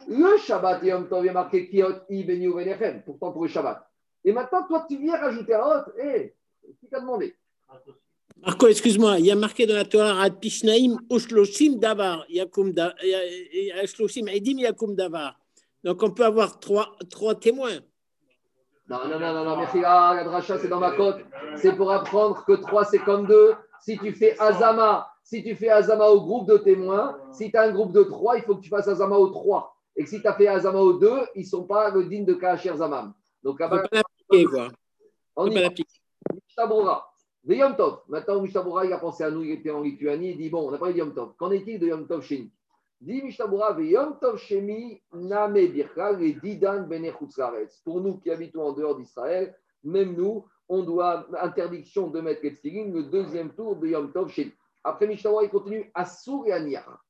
[0.08, 3.04] Le Shabbat et Yom Tov, il y a marqué qui hot i benechem.
[3.04, 3.86] Pourtant, pour le Shabbat.
[4.24, 5.92] Et maintenant, toi, tu viens rajouter un autre.
[6.00, 6.34] Hé,
[6.80, 7.36] qui t'a demandé
[8.42, 12.74] Marco, excuse-moi, il y a marqué dans la Torah Ad Pishnaim Ushloshim Davar, Yakum
[13.84, 15.38] Ushloshim Edim Yakum Davar.
[15.86, 17.80] Donc on peut avoir trois, trois témoins.
[18.90, 19.82] Non, non, non, non, non, merci.
[19.86, 21.18] Ah, la dracha, c'est dans ma côte.
[21.56, 23.54] C'est pour apprendre que trois, c'est comme deux.
[23.82, 27.64] Si tu fais Azama, si tu fais Azama au groupe de témoins, si tu as
[27.64, 29.76] un groupe de trois, il faut que tu fasses Azama aux trois.
[29.96, 32.26] Et que si tu as fait Azama aux deux, ils ne sont pas le digne
[32.26, 33.14] de Kacher Zamam.
[33.44, 33.84] Donc là-bas,
[34.32, 35.70] on y va.
[36.34, 37.12] Mishtabura.
[37.48, 38.00] Yom Tov.
[38.08, 40.74] Maintenant, Mishtabura, il a pensé à nous, il était en Lituanie, il dit Bon, on
[40.74, 41.34] a parlé de Yom Tov.
[41.38, 42.50] Qu'en est-il de Yom Tov chez nous?
[44.38, 45.02] Shemi,
[47.84, 52.52] Pour nous qui habitons en dehors d'Israël, même nous, on doit interdiction de mettre les
[52.94, 54.54] le deuxième tour de Yom Tov nous.
[54.84, 57.04] Après Mishtabura, il continue à Sour et à Niar.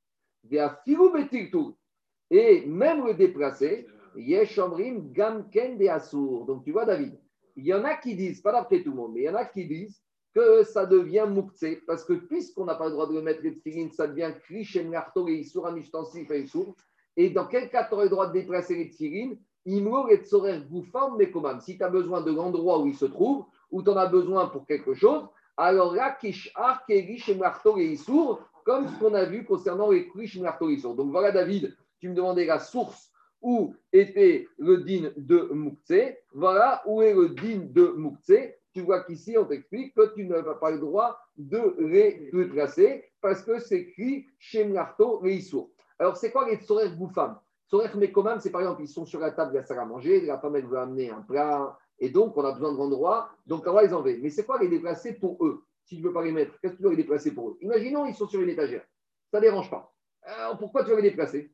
[2.30, 6.46] Et même le déplacer, Yeshomrim Gamken de Assour.
[6.46, 7.18] Donc tu vois, David,
[7.56, 9.34] il y en a qui disent, pas d'après tout le monde, mais il y en
[9.34, 10.02] a qui disent
[10.36, 13.54] que ça devient Mouktsé, parce que puisqu'on n'a pas le droit de le mettre les
[13.54, 16.76] tfilines, ça devient Krishem Narto et Issour, ustensile et Issour.
[17.16, 19.38] Et dans quel cas tu aurais le droit de déplacer les tfilines?
[19.64, 21.58] Imro et tsorer goufam mekomam.
[21.60, 24.48] Si tu as besoin de l'endroit où ils se trouvent, ou tu en as besoin
[24.48, 25.26] pour quelque chose,
[25.56, 30.06] alors là, kishar, kerish et marto et issour, comme ce qu'on a vu concernant les
[30.06, 30.94] krish et marto et issour.
[30.94, 33.10] Donc voilà, David, tu me demandais la source
[33.40, 36.14] où était le din de Moukse.
[36.34, 38.32] Voilà où est le din de Moukse.
[38.76, 43.42] Tu vois qu'ici, on t'explique que tu n'as pas le droit de les déplacer parce
[43.42, 45.70] que c'est écrit chez Mlarto et Issour.
[45.98, 49.30] Alors, c'est quoi les tsorer goufam Tsorer mekomam, c'est par exemple, ils sont sur la
[49.30, 52.36] table de la salle à manger, la femme, elle veut amener un plat, et donc
[52.36, 54.18] on a besoin de l'endroit, donc on va les enlever.
[54.18, 56.74] Mais c'est quoi les déplacer pour eux Si tu ne veux pas les mettre, qu'est-ce
[56.74, 57.58] que tu dois les déplacer pour eux?
[57.62, 58.84] Imaginons, ils sont sur une étagère.
[59.30, 59.90] Ça ne dérange pas.
[60.20, 61.50] Alors, pourquoi tu vas les déplacer?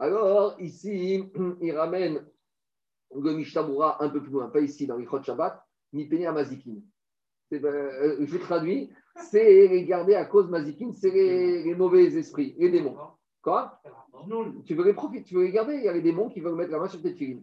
[0.00, 1.30] Alors, ici,
[1.60, 2.26] il ramène
[3.14, 6.76] le Mishtabura un peu plus loin, pas ici, dans les Shabbat, ni Péné à Mazikin.
[7.50, 12.54] C'est, euh, je traduis, c'est les garder à cause Mazikin, c'est les, les mauvais esprits,
[12.58, 12.96] les démons.
[13.42, 13.80] Quoi?
[14.66, 16.54] Tu veux les profiter, tu veux les garder Il y a les démons qui veulent
[16.54, 17.42] mettre la main sur tes filines.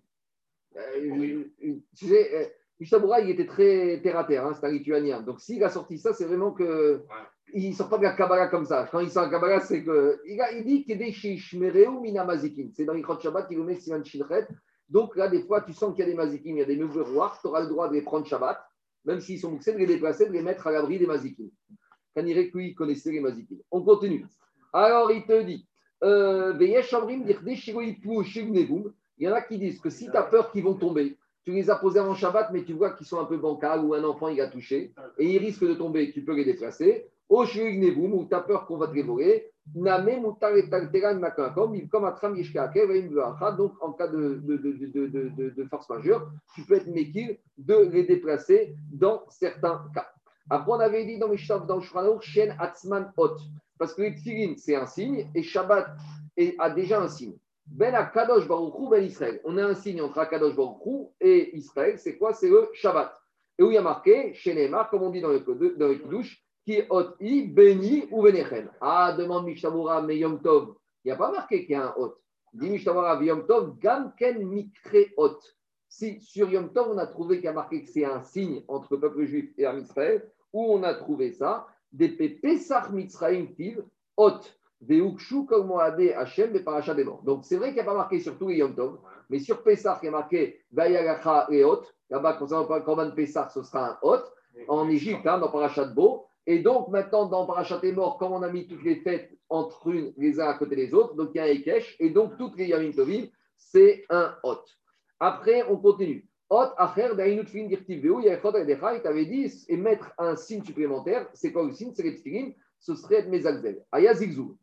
[0.75, 1.43] Euh,
[1.95, 2.45] tu sais, euh,
[2.79, 5.21] il était très terre à terre, hein, c'est un lituanien.
[5.21, 7.03] Donc s'il a sorti ça, c'est vraiment que.
[7.53, 8.89] Il ne sort pas de la Kabbalah comme ça.
[8.91, 10.19] Quand il sort de la Kabbalah, c'est que.
[10.27, 12.67] Il, a, il dit qu'il est mina mazikin.
[12.73, 14.47] C'est dans les Shabbat qu'il vous met Siman Shinret.
[14.89, 16.77] Donc là, des fois, tu sens qu'il y a des mazikim, il y a des
[16.77, 18.57] mauvais rois, tu auras le droit de les prendre Shabbat,
[19.05, 21.49] même s'ils sont mixés, de les déplacer, de les mettre à l'abri des mazikim.
[22.15, 23.57] Kanirek, lui, il connaissait les mazikim.
[23.71, 24.25] On continue.
[24.73, 25.67] Alors, il te dit.
[26.03, 26.53] Euh,
[29.19, 31.51] il y en a qui disent que si tu as peur qu'ils vont tomber, tu
[31.51, 34.03] les as posés avant Shabbat, mais tu vois qu'ils sont un peu bancals ou un
[34.03, 37.07] enfant il a touché et ils risquent de tomber, tu peux les déplacer.
[37.29, 40.33] Au Shurignevoum, où tu as peur qu'on va te les voler, Name
[41.91, 42.35] comme Atram
[43.57, 48.03] donc en cas de, de, de, de, force majeure, tu peux être méquille de les
[48.03, 50.07] déplacer dans certains cas.
[50.49, 53.35] Après, on avait dit dans Mishnah, dans Shuranour, Shen Atzman Hot,
[53.77, 55.87] parce que les tfilin, c'est un signe, et Shabbat
[56.59, 57.35] a déjà un signe.
[57.65, 59.41] Ben Akadosh Baruchou, Ben Israël.
[59.43, 61.99] On a un signe entre Akadosh Baruchou et Israël.
[61.99, 62.33] C'est quoi?
[62.33, 63.13] C'est le Shabbat.
[63.59, 65.95] Et où il y a marqué, chez Neymar, comme on dit dans le, dans le
[66.67, 68.69] qui est Hot I, Beni ou Benechen.
[68.81, 70.75] Ah, demande Mishtamura, mais Yom Tov.
[71.05, 72.17] Il n'y a pas marqué qu'il y a un Hot.
[72.51, 75.39] Dit Mishtamura, Yom Tov, Gamken Mikre Hot.
[75.87, 78.65] Si sur Yom Tov, on a trouvé qu'il y a marqué que c'est un signe
[78.67, 83.85] entre le peuple juif et Israël, où on a trouvé ça, des Pesach Mitzraim Tiv,
[84.17, 84.41] Hot.
[84.81, 85.21] Donc
[87.45, 88.97] c'est vrai qu'il n'y a pas marqué sur tous Yom Tov,
[89.29, 91.83] mais sur Pessah, il y a marqué Vayagacha et Hot.
[92.09, 94.23] Là-bas, concernant le Korban Pessah, ce sera un Hot
[94.67, 96.26] en Égypte, hein, dans Parashat Bo.
[96.47, 99.91] Et donc maintenant, dans Parashat est mort, comme on a mis toutes les fêtes entre
[99.91, 102.57] les uns à côté des autres, donc il y a un Ekesh, et donc toutes
[102.57, 103.27] les Yamim Tovim,
[103.57, 104.63] c'est un Hot.
[105.19, 106.25] Après, on continue.
[106.49, 110.63] Hot, Acher, Dainut Fin, Dirtiv Veu, Yachot, Edecha, il t'avait dit, et mettre un signe
[110.63, 113.83] supplémentaire, c'est quoi le signe C'est les ce serait Mezalzel.
[113.91, 114.57] Aya Zigzou.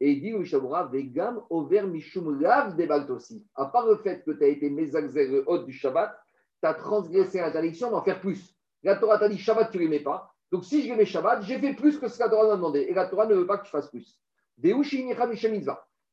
[0.00, 3.46] Et il dit au Shabura, Vegam over mishum lav de baltosi.
[3.54, 6.14] À part le fait que tu as été mezalzel le haut du Shabbat,
[6.62, 8.54] tu as transgressé l'interdiction d'en faire plus.
[8.82, 10.34] La Torah t'a dit Shabbat, tu ne les mets pas.
[10.50, 12.56] Donc si je les mets Shabbat, j'ai fait plus que ce que la Torah m'a
[12.56, 12.80] demandé.
[12.80, 14.18] Et la Torah ne veut pas que tu fasses plus.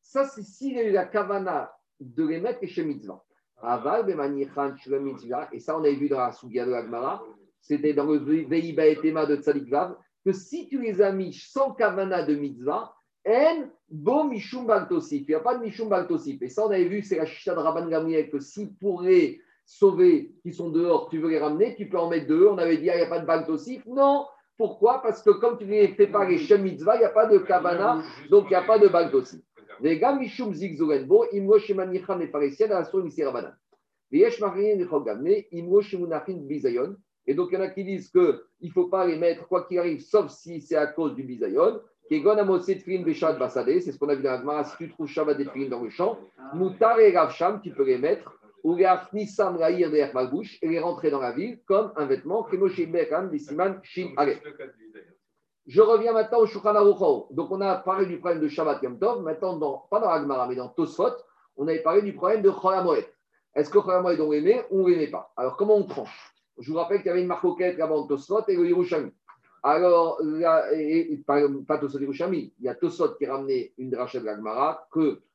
[0.01, 3.23] Ça, c'est s'il y a eu la kavana de les mettre chez mitzvah.
[3.59, 4.07] Aval,
[5.51, 7.23] et ça, on avait vu dans la Sugia de l'Agmara,
[7.59, 9.73] c'était dans le Veiba et Tema de Tzadik
[10.23, 12.93] que si tu les as mis sans kavana de mitzvah,
[13.27, 15.23] en bo mishum baltosif.
[15.27, 16.41] Il n'y a pas de mishum baltosif.
[16.41, 19.41] Et ça, on avait vu, c'est la chicha de Rabban Gamliel, que si pour les
[19.67, 22.47] sauver qui sont dehors, tu veux les ramener, tu peux en mettre deux.
[22.47, 23.85] On avait dit, ah, il n'y a pas de baltosif.
[23.85, 24.25] Non.
[24.57, 25.03] Pourquoi?
[25.03, 27.37] Parce que comme tu ne fais pas les Shem Mitzvah, il n'y a pas de
[27.37, 28.01] kavana,
[28.31, 28.87] donc il n'y a pas de
[35.51, 36.41] imro shemanichan
[37.27, 39.65] et donc, il y en a qui disent qu'il ne faut pas les mettre, quoi
[39.65, 41.81] qu'il arrive, sauf si c'est à cause du bizayon.
[42.09, 46.17] C'est ce qu'on a vu dans la Si tu trouves Shabbat des dans le champ,
[46.53, 48.75] Moutar et Ravsham, tu peux les mettre, ou
[49.13, 52.45] Nisam Raïr derrière ma bouche et les rentrer dans la ville comme un vêtement.
[55.65, 59.23] Je reviens maintenant au Shulchan Donc, on a parlé du problème de Shabbat Yom Tov.
[59.23, 61.13] Maintenant, pas dans Agmara, mais dans Tosfot,
[61.55, 63.05] on avait parlé du problème de Cholamoed.
[63.55, 65.31] Est-ce que Cholamoed, on l'aimait ou on ne l'aimait pas?
[65.37, 68.55] Alors, comment on tranche Je vous rappelle qu'il y avait une marcoquette avant Tosfot et
[68.57, 69.13] le Yerushalmi.
[69.63, 70.21] Alors,
[70.73, 74.87] et, pas Tosot Yerushalmi, il y a Tosot qui ramenait une dracha de l'Agmara,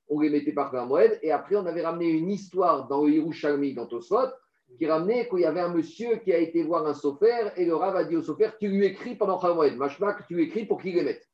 [0.09, 3.75] qu'on les mettait par Moed, et après on avait ramené une histoire dans le Yerushalmi,
[3.75, 4.31] dans Tosot,
[4.79, 7.75] qui ramenait qu'il y avait un monsieur qui a été voir un sofer, et le
[7.75, 10.81] Rav a dit au sofer, tu lui écris pendant Moed, machma que tu écris pour
[10.81, 11.27] qu'il les mette.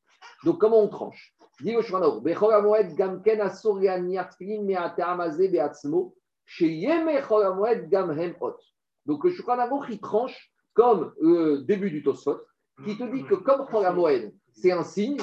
[0.44, 1.34] Donc, comment on tranche?
[1.60, 6.14] Dit le Shvanao, Bechol Moed, Gamken Asur Beatzmo.
[9.06, 12.40] Donc, le Shvanao, il tranche comme le début du Tosot,
[12.84, 15.18] qui te dit que comme Moed, c'est un signe,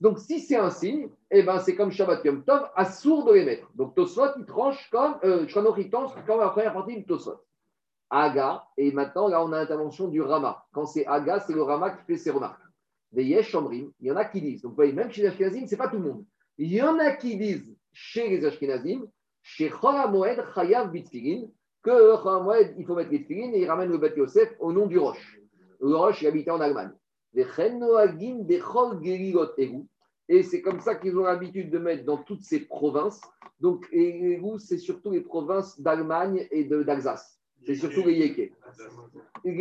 [0.00, 3.44] Donc, si c'est un signe, eh ben, c'est comme Shabbat Yom Tov, assourd de les
[3.44, 3.68] mettre.
[3.74, 5.46] Donc, Tosfot, il tranche comme, euh,
[5.76, 7.40] il tranche comme la première partie du Tosfot.
[8.10, 10.64] Aga, et maintenant, là, on a l'intervention du Rama.
[10.72, 12.62] Quand c'est Aga, c'est le Rama qui fait ses remarques.
[13.12, 13.56] Des Yesh
[14.00, 15.78] il y en a qui disent, donc vous voyez, même chez les Ashkenazim, ce n'est
[15.78, 16.24] pas tout le monde.
[16.58, 19.06] Il y en a qui disent chez les Ashkenazim,
[19.42, 21.48] chez Chol Moed Chayav Bitzkilin,
[21.82, 24.86] que Chol Moed, il faut mettre les et il ramène le Bet Yosef au nom
[24.86, 25.40] du Roche.
[25.80, 26.92] Le Roche, il habitait en Allemagne.
[30.30, 33.20] Et c'est comme ça qu'ils ont l'habitude de mettre dans toutes ces provinces.
[33.60, 33.86] Donc,
[34.58, 37.38] c'est surtout les provinces d'Allemagne et d'Alsace.
[37.66, 38.52] C'est surtout les Yékés.
[39.44, 39.56] Ils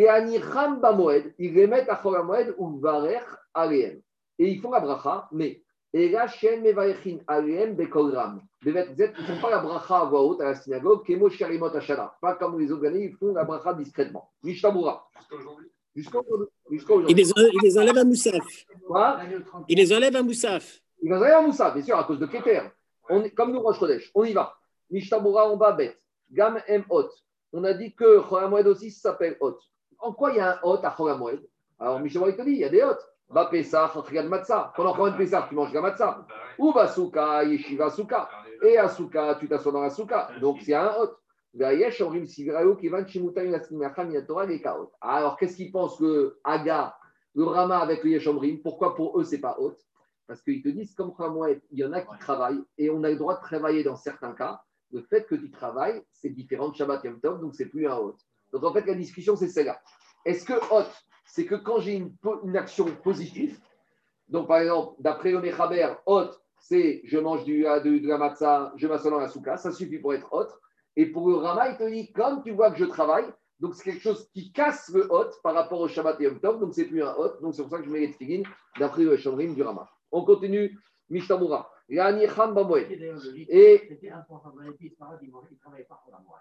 [1.53, 3.19] les mettent à Moed ou Varer
[3.53, 4.01] Aleem.
[4.39, 5.63] Et ils font la bracha, mais.
[5.93, 6.27] Ils ne
[7.87, 11.71] font pas la bracha à voix haute à la synagogue, Kemo Sharimot.
[12.21, 14.29] Pas comme les autres années, ils font la bracha discrètement.
[14.43, 15.09] Mishtabura.
[15.17, 15.71] Jusqu'à aujourd'hui.
[16.69, 17.05] Aujourd'hui.
[17.09, 18.43] Il les, en- il les enlève à Moussaf.
[18.85, 19.17] Quoi?
[19.17, 19.65] L'année 30.
[19.67, 20.79] Il les enlève à Moussaf.
[21.01, 22.61] Il va aller à Moussa, bien sûr, à cause de Keter.
[23.09, 24.55] On comme nous, Rosh Chodesh, on y va.
[24.89, 25.97] Mishtabura, on va bête.
[26.31, 27.09] Gam M Hot.
[27.53, 29.57] On a dit que Cholamoued aussi s'appelle Hot.
[29.99, 31.39] En quoi il y a un Hot à Cholamoued
[31.79, 32.97] Alors, Mishtabura, il te dit, il y a des Hot.
[33.29, 34.73] Va Pessah, Chachriad Matzah.
[34.75, 36.25] Pendant de Pessah, tu manges la Matzah
[36.57, 38.29] Ou va Souka, Yeshiva Souka.
[38.63, 40.29] Et à Souka, tu t'assois dans la Souka.
[40.41, 41.11] Donc, c'est un Hot.
[45.01, 46.95] Alors, qu'est-ce qu'ils pensent que Aga,
[47.35, 49.77] le Rama avec le Yeshomrim, pourquoi pour eux, c'est pas Hot
[50.27, 53.09] parce qu'ils te disent, comme Khamouet, il y en a qui travaillent et on a
[53.09, 54.61] le droit de travailler dans certains cas.
[54.91, 57.95] Le fait que tu travailles, c'est différent de Shabbat Yom Tov, donc c'est plus un
[57.95, 58.19] hôte.
[58.51, 59.81] Donc en fait, la discussion, c'est celle-là.
[60.25, 60.91] Est-ce que hôte,
[61.25, 63.57] c'est que quand j'ai une, action positive,
[64.27, 68.73] donc par exemple, d'après le Mechaber, hôte, c'est je mange du, de, de la matzah,
[68.75, 70.51] je m'assois dans la souka, ça suffit pour être hôte.
[70.97, 73.27] Et pour le Rama, il te dit, comme tu vois que je travaille,
[73.59, 76.73] donc c'est quelque chose qui casse le hôte par rapport au Shabbat Yom Tov, donc
[76.73, 78.41] c'est plus un hôte, donc c'est pour ça que je mets les tefillin
[78.79, 79.87] d'après le Shomrim du Rama.
[80.11, 80.77] On continue,
[81.09, 81.71] Mishtamura.
[81.89, 81.97] Et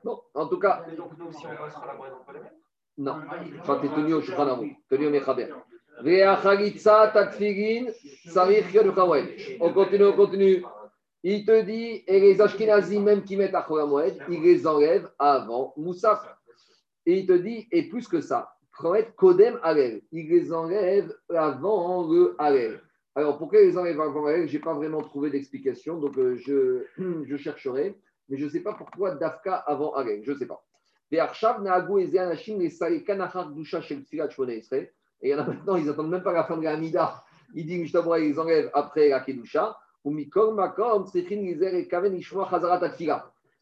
[0.05, 2.41] bon, en tout cas, Donc, nous, si on passe à la moelle, on peut les
[2.41, 2.57] mettre
[2.99, 3.21] non,
[3.67, 5.49] quand tu tenu au Shulchan tenu au Mechaber.
[9.61, 10.65] On continue, on continue.
[11.29, 15.75] Il te dit, et les Ashkenazim même qui mettent à Moed, ils les enlèvent avant
[15.77, 16.25] Moussaf.
[17.05, 18.53] Et il te dit, et plus que ça,
[19.17, 22.81] Kodem Alel, ils les enlèvent avant le Alel.
[23.17, 26.37] Alors pourquoi ils les enlèvent avant Alel Je n'ai pas vraiment trouvé d'explication, donc euh,
[26.37, 26.85] je,
[27.25, 27.99] je chercherai,
[28.29, 30.65] mais je ne sais pas pourquoi Dafka avant Alel, je ne sais pas.
[31.11, 31.17] Et
[35.23, 37.25] il y en a maintenant, ils attendent même pas la fin de la Hamida.
[37.53, 39.77] Il dit, Mishtabra, ils enlèvent après la Kedusha.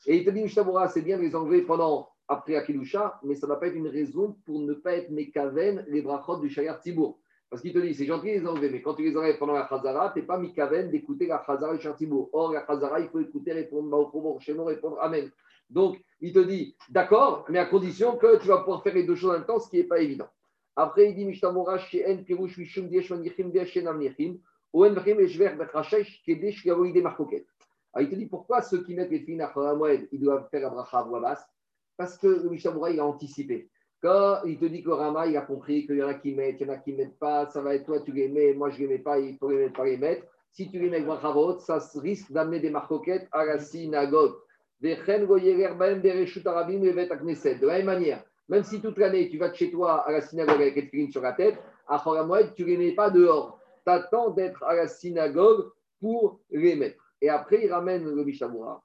[0.06, 3.46] Et il te dit, c'est bien de les enlever pendant, après la Kedusha, mais ça
[3.46, 6.80] ne va pas être une raison pour ne pas être mekaven les brachot du Shayar
[6.80, 7.18] Tibour.
[7.48, 9.54] Parce qu'il te dit, c'est gentil de les enlever, mais quand tu les enlèves pendant
[9.54, 12.28] la Chazara, tu n'es pas mikaven d'écouter la Chazara du Shayar Tibour.
[12.32, 15.30] Or, la Chazara, il faut écouter, répondre Baruch Shemo, répondre Amen.
[15.70, 19.14] Donc, il te dit, d'accord, mais à condition que tu vas pouvoir faire les deux
[19.14, 20.28] choses en même temps, ce qui n'est pas évident.
[20.76, 24.36] Après, il dit, Mishtamora, Sheen, Pirouche, Mishum, Dieshon, Yichim, Dieshen, Amnichim,
[24.76, 25.06] Alors,
[28.00, 30.70] il te dit, pourquoi ceux qui mettent les filles à Moed, ils doivent faire la
[30.70, 31.38] bracha à
[31.96, 33.70] Parce que le Mishtamora, il a anticipé.
[34.02, 36.56] Quand il te dit que Rama, il a compris qu'il y en a qui mettent,
[36.60, 38.52] il y en a qui ne mettent pas, ça va être toi, tu les mets,
[38.52, 40.26] moi je ne les mets pas, il faut les mettre, pas les mettre.
[40.50, 44.34] Si tu les mets haute, ça risque d'amener des marcoquettes à la synagogue.
[44.82, 44.88] De
[47.66, 50.60] la même manière, même si toute l'année tu vas de chez toi à la synagogue
[50.60, 51.56] avec les filines sur la tête,
[51.88, 53.58] à Choramoed, tu ne les mets pas dehors.
[53.86, 55.70] Tu attends d'être à la synagogue
[56.00, 57.04] pour les mettre.
[57.20, 58.82] Et après, il ramène le Mishamura.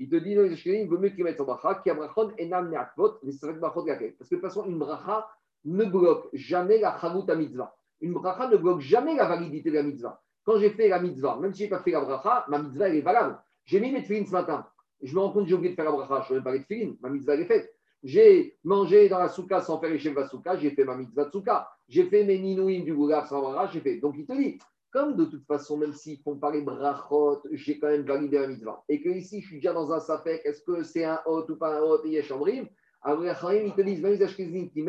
[0.00, 3.18] Il te dit, il vaut mieux qu'il mette son bracha, qui a brachon enam ne'akvot,
[3.22, 3.60] mais c'est vrai que.
[3.60, 5.28] Parce que de toute façon, une bracha
[5.64, 7.74] ne bloque jamais la chavut mitzvah.
[8.00, 10.22] Une bracha ne bloque jamais la validité de la mitzvah.
[10.44, 12.88] Quand j'ai fait la mitzvah, même si je n'ai pas fait la bracha, ma mitzvah
[12.88, 13.38] elle est valable.
[13.64, 14.66] J'ai mis mes tefilines ce matin.
[15.02, 16.24] Je me rends compte que j'ai oublié de faire la bracha.
[16.28, 16.96] Je ne même pas les tefilines.
[17.00, 17.77] Ma mitzvah elle est faite.
[18.04, 20.56] J'ai mangé dans la souka sans faire cheveux souka.
[20.56, 21.68] J'ai fait ma mitzvah souka.
[21.88, 23.72] J'ai fait mes ninouïm du goulav sans bracha.
[23.72, 23.96] J'ai fait.
[23.98, 24.58] Donc il te dit,
[24.90, 28.46] comme de toute façon, même s'ils font pas les brachot, j'ai quand même validé la
[28.46, 28.82] mitzvah.
[28.88, 31.56] Et que ici, je suis déjà dans un safek, est-ce que c'est un hot ou
[31.56, 32.68] pas un hot, et yeshambrim.
[33.02, 34.84] Après, ils te disent, même les qui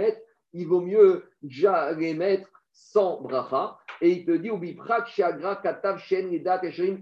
[0.51, 3.78] il vaut mieux déjà les mettre sans bracha.
[4.01, 4.49] Et il te dit,
[5.64, 6.34] Katav, Shen,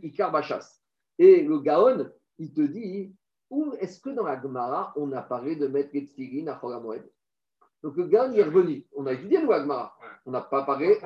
[0.03, 0.81] Ikar, Bachas.
[1.19, 3.13] Et le Gaon, il te dit,
[3.49, 7.03] où est-ce que dans la Gemara, on a parlé de mettre les tfilines à Choramoed
[7.83, 8.85] Donc le Gaon il est revenu.
[8.95, 9.97] On a étudié la Gemara.
[10.25, 10.99] On n'a pas parlé.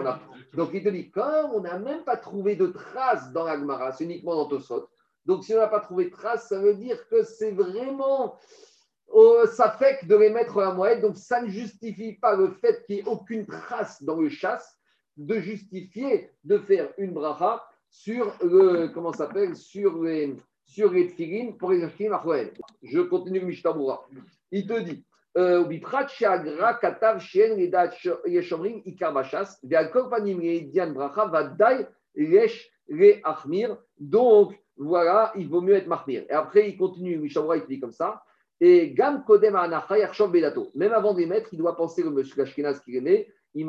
[0.54, 3.92] Donc il te dit, comme on n'a même pas trouvé de traces dans la Gemara,
[3.92, 4.89] c'est uniquement dans Tosot.
[5.26, 8.38] Donc si on n'a pas trouvé de traces, ça veut dire que c'est vraiment
[9.14, 12.36] euh, ça fait que de les mettre à la moelle, donc ça ne justifie pas
[12.36, 14.78] le fait qu'il n'y ait aucune trace dans le chasse
[15.18, 20.38] de justifier de faire une bracha sur le, comment s'appelle, sur les,
[20.72, 22.22] sur les tfilines pour les tfilines à.
[22.82, 24.08] Je continue le Mishtabura.
[24.52, 25.04] Il te dit,
[25.38, 27.92] euh, Biprat sheagra katav shien ledat
[28.26, 30.40] yeshomrim ikar bachas, ve'al panim
[30.72, 33.78] dian bracha vadai lesh le achmir.
[34.00, 36.24] Donc, voilà, il vaut mieux être mahmir.
[36.30, 38.24] Et après, il continue, Mishtabura, il te dit comme ça.
[38.62, 40.72] Et Gam Kodem Anacha Yarshov Bedato.
[40.76, 43.28] Même avant de les mettre, il doit penser le monsieur Ashkenaz qui est né.
[43.54, 43.66] Et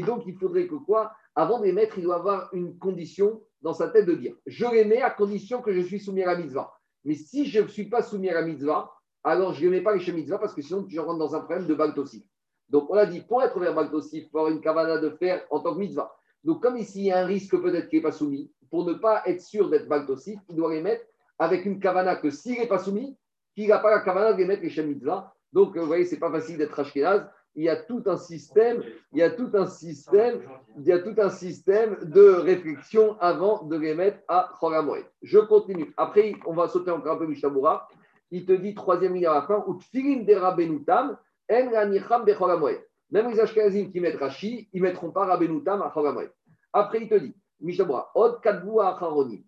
[0.00, 1.12] donc, il faudrait que quoi?
[1.34, 4.66] Avant de les mettre, il doit avoir une condition dans sa tête de dire Je
[4.66, 6.72] les mets à condition que je suis soumis à la mitzvah.
[7.04, 8.90] Mais si je ne suis pas soumis à la mitzvah,
[9.22, 11.66] alors je ne mets pas les mitzvah parce que sinon, je rentre dans un problème
[11.66, 12.24] de baltosif.
[12.68, 15.44] Donc, on a dit pour être vers baltosif, il faut avoir une kavana de faire
[15.50, 16.16] en tant que mitzvah.
[16.42, 18.94] Donc, comme ici, il y a un risque peut-être qu'il n'est pas soumis, pour ne
[18.94, 21.04] pas être sûr d'être baltosif, il doit les mettre
[21.38, 23.16] avec une kavana que s'il n'est pas soumis,
[23.54, 25.32] qu'il n'a pas la kavana de mettre les Shemitzvah.
[25.52, 27.30] Donc, vous voyez, ce n'est pas facile d'être Ashkenaz.
[27.54, 28.82] Il y a tout un système,
[29.12, 30.42] il y a tout un système,
[30.76, 35.06] il y a tout un système de réflexion avant de les mettre à Choramoed.
[35.22, 35.94] Je continue.
[35.96, 37.88] Après, on va sauter encore un peu Mishabura.
[38.30, 41.16] Il te dit, troisième ligne à la fin, Utfilim dera benutam,
[41.50, 42.78] en ranicham bechoramoed.
[43.10, 46.30] Même les Ashkenazim qui mettent Rashi, ils ne mettront pas Rabbenutam à Choramoed.
[46.74, 49.42] Après, il te dit, Mishabura, Od kadvu acharonim,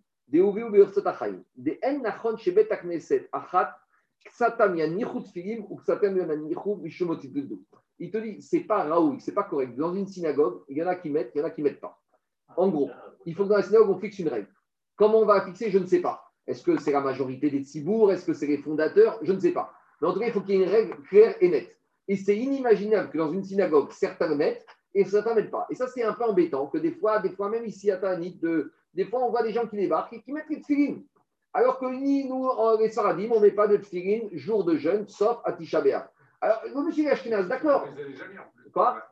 [7.99, 9.75] Il te dit, c'est pas raoul, c'est pas correct.
[9.75, 11.81] Dans une synagogue, il y en a qui mettent, il y en a qui mettent
[11.81, 11.99] pas.
[12.55, 12.89] En gros,
[13.25, 14.47] il faut que dans la synagogue, on fixe une règle.
[14.95, 16.31] Comment on va la fixer, je ne sais pas.
[16.47, 19.19] Est-ce que c'est la majorité des tzibourgs Est-ce que c'est les fondateurs?
[19.21, 19.73] Je ne sais pas.
[20.01, 21.77] Mais en tout cas, il faut qu'il y ait une règle claire et nette.
[22.07, 25.67] Et c'est inimaginable que dans une synagogue, certains mettent et certains ne mettent pas.
[25.69, 28.39] Et ça, c'est un peu embêtant que des fois, des fois même ici à Tanit,
[28.41, 31.03] de, des fois, on voit des gens qui débarquent et qui mettent les tfilines.
[31.53, 32.47] Alors que ni nous,
[32.79, 35.81] les Saradim, on ne met pas de tfilines jour de jeûne, sauf à Tisha.
[36.41, 37.87] Alors, vous, monsieur Ashkenaz, d'accord.
[38.71, 39.09] Quoi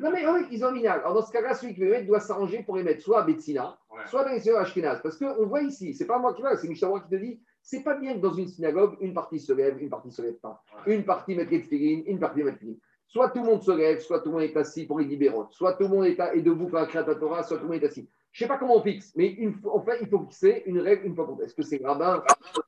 [0.00, 2.06] Non, mais oui, ils ont mis Alors, dans ce cas-là, celui qui veut les mettre
[2.06, 5.00] doit s'arranger pour les mettre soit à Betsina, soit dans les Ashkenaz.
[5.02, 7.82] Parce qu'on voit ici, c'est pas moi qui vois, c'est Michel qui te dit c'est
[7.82, 10.62] pas bien que dans une synagogue, une partie se lève, une partie se lève pas.
[10.86, 14.00] Une partie met les tefillin, une partie met les Soit tout le monde se lève,
[14.00, 16.66] soit tout le monde est assis pour les libéraux, soit tout le monde est, debout
[16.66, 18.06] pour la Torah, soit tout le monde est assis.
[18.34, 20.80] Je ne sais pas comment on fixe, mais une, en fait, il faut fixer une
[20.80, 22.20] règle une fois pour Est-ce que c'est le rabbin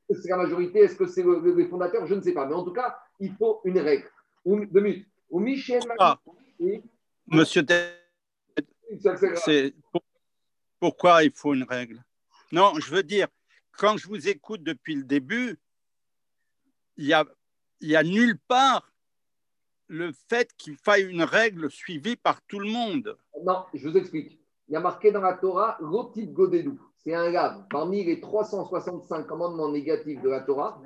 [0.09, 2.47] Est-ce que c'est la majorité Est-ce que c'est le, le, fondateur Je ne sais pas.
[2.47, 4.09] Mais en tout cas, il faut une règle.
[4.45, 5.09] Deux minutes.
[5.29, 6.21] Ou Michel ah,
[7.27, 7.65] Monsieur
[9.45, 9.75] c'est
[10.79, 12.01] pourquoi il faut une règle?
[12.53, 13.27] Non, je veux dire,
[13.73, 15.59] quand je vous écoute depuis le début,
[16.97, 17.25] il n'y a,
[17.81, 18.93] y a nulle part
[19.89, 23.19] le fait qu'il faille une règle suivie par tout le monde.
[23.45, 24.46] Non, je vous explique.
[24.69, 26.79] Il y a marqué dans la Torah Rotit Godedou.
[26.97, 27.65] C'est un lave.
[27.71, 30.81] Parmi les 365 commandements négatifs de la Torah,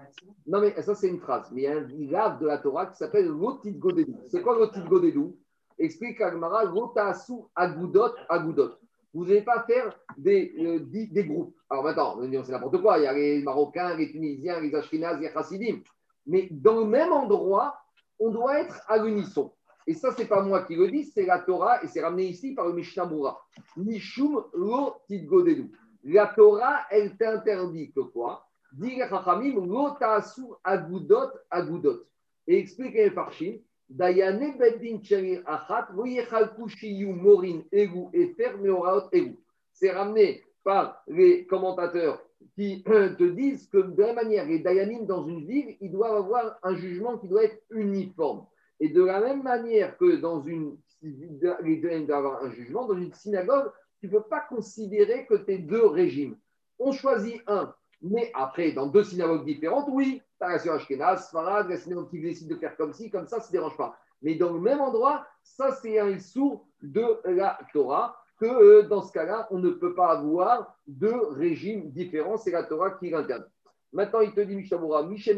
[0.47, 2.87] non mais ça c'est une phrase, mais il y a un lave de la Torah
[2.87, 4.19] qui s'appelle Rotit Godedou.
[4.29, 5.37] C'est quoi Rotit Godedou
[5.79, 8.73] Explique Agmara Rotasu Agudot Agudot
[9.13, 11.55] vous n'allez pas faire des, euh, groupes.
[11.69, 12.99] Alors maintenant, c'est n'importe quoi.
[12.99, 15.81] Il y a les Marocains, les Tunisiens, les Ashkenaz, les Chassidim.
[16.27, 17.77] Mais dans le même endroit,
[18.19, 19.53] on doit être à l'unisson.
[19.91, 22.27] Et ça, ce n'est pas moi qui le dis, c'est la Torah, et c'est ramené
[22.27, 23.45] ici par le Mishnah Moura.
[23.77, 25.69] Nishum lo tidgodelu.
[26.05, 28.47] La Torah, elle t'interdit que quoi?
[28.71, 32.05] Dit les lo ta'asu agudot agudot.
[32.47, 39.37] Et explique les Farshim, Dayane Beddin Cherir Achat, Morin Egu Efer Meoraot Egu.
[39.73, 42.23] C'est ramené par les commentateurs
[42.55, 46.61] qui te disent que de la manière, les Dayanim dans une ville, ils doivent avoir
[46.63, 48.47] un jugement qui doit être uniforme.
[48.81, 53.71] Et de la même manière que dans une un jugement, dans une synagogue,
[54.01, 56.37] tu ne peux pas considérer que tu es deux régimes.
[56.79, 57.75] On choisit un.
[58.03, 62.21] Mais après, dans deux synagogues différentes, oui, tu as la Ashkenaz, Sfarad, la synagogue qui
[62.21, 63.97] décide de faire comme ci, comme ça, ça ne dérange pas.
[64.23, 69.03] Mais dans le même endroit, ça, c'est un sourd de la Torah, que euh, dans
[69.03, 72.39] ce cas-là, on ne peut pas avoir deux régimes différents.
[72.39, 73.51] C'est la Torah qui l'interdit.
[73.93, 75.37] Maintenant, il te dit, Mishabura, Michel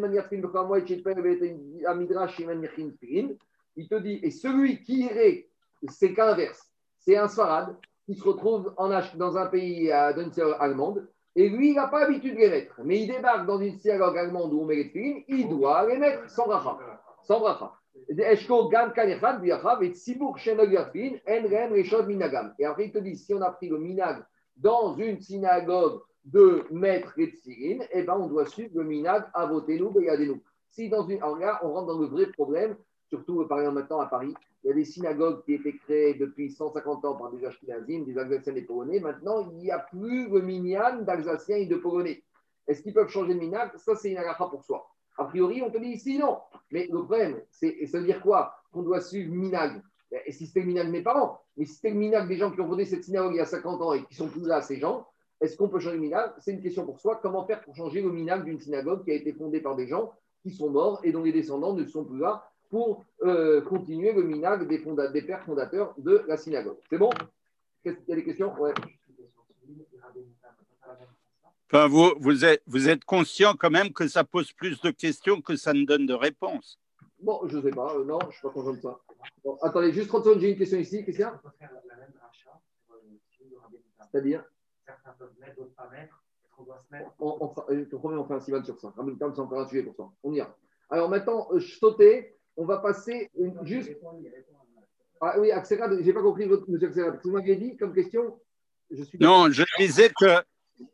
[3.76, 5.48] il te dit, et celui qui irait,
[5.88, 7.74] c'est qu'inverse, c'est un Sfarad
[8.04, 12.34] qui se retrouve dans un pays euh, d'une allemande, et lui, il n'a pas l'habitude
[12.34, 12.74] de les mettre.
[12.84, 15.96] Mais il débarque dans une synagogue allemande où on met les filines, il doit les
[15.96, 16.78] mettre sans bracha.
[17.22, 17.42] Sans.
[18.08, 18.14] Et
[22.66, 24.22] après, il te dit, si on a pris le minag
[24.56, 29.92] dans une synagogue de mettre les tfilines, eh ben, on doit suivre le minag nous,
[30.26, 30.42] nous.
[30.70, 31.18] Si dans une.
[31.18, 32.76] Alors là, on rentre dans le vrai problème
[33.12, 36.50] surtout par exemple maintenant à Paris, il y a des synagogues qui étaient créées depuis
[36.50, 39.00] 150 ans par des Ashkenazim, des Alsaciens et des Polonais.
[39.00, 42.22] Maintenant, il n'y a plus le minyan d'Alsaciens et de Polonais.
[42.66, 43.76] Est-ce qu'ils peuvent changer de minag?
[43.76, 44.88] Ça, c'est une agacha pour soi.
[45.18, 46.38] A priori, on te dit ici non.
[46.70, 48.54] Mais le problème, c'est, ça veut dire quoi?
[48.72, 49.82] Qu'on doit suivre minag.
[50.24, 52.50] Et si c'était le minag de mes parents, mais si c'était le minag des gens
[52.50, 54.62] qui ont fondé cette synagogue il y a 50 ans et qui sont plus là,
[54.62, 55.06] ces gens,
[55.42, 57.18] est-ce qu'on peut changer le minag C'est une question pour soi.
[57.22, 60.12] Comment faire pour changer le minag d'une synagogue qui a été fondée par des gens
[60.42, 64.22] qui sont morts et dont les descendants ne sont plus là pour euh, continuer le
[64.22, 66.78] minag des, fonda- des pères fondateurs de la synagogue?
[66.88, 67.10] C'est bon?
[67.82, 68.54] Qu'il y a des questions?
[68.60, 68.72] Ouais.
[71.70, 75.40] Enfin, vous, vous, êtes, vous êtes conscient quand même que ça pose plus de questions
[75.40, 76.78] que ça ne donne de réponses.
[77.20, 77.94] Bon, je ne sais pas.
[77.94, 78.98] Euh, non, je ne suis pas content de ça.
[79.44, 81.04] Bon, attendez, juste 30 secondes, j'ai une question ici.
[81.04, 81.40] Qu'est-ce qu'il y a
[84.10, 84.44] C'est-à-dire?
[84.86, 86.22] Certains peuvent mettre, d'autres pas mettre.
[86.56, 88.78] Qu'on doit se mettre on, on, fera- je te promets, on fait un sivan sur
[88.78, 88.92] ça.
[88.96, 90.04] Rabbi Tam, c'est encore un sujet pour ça.
[90.22, 90.56] On y va.
[90.90, 92.36] Alors maintenant, euh, je sautais.
[92.56, 93.90] On va passer une- juste.
[95.20, 97.20] Ah oui, Axelrad, je n'ai pas compris, votre, monsieur Axelrad.
[97.22, 98.38] Vous m'aviez dit comme question
[98.90, 100.42] je suis Non, je disais que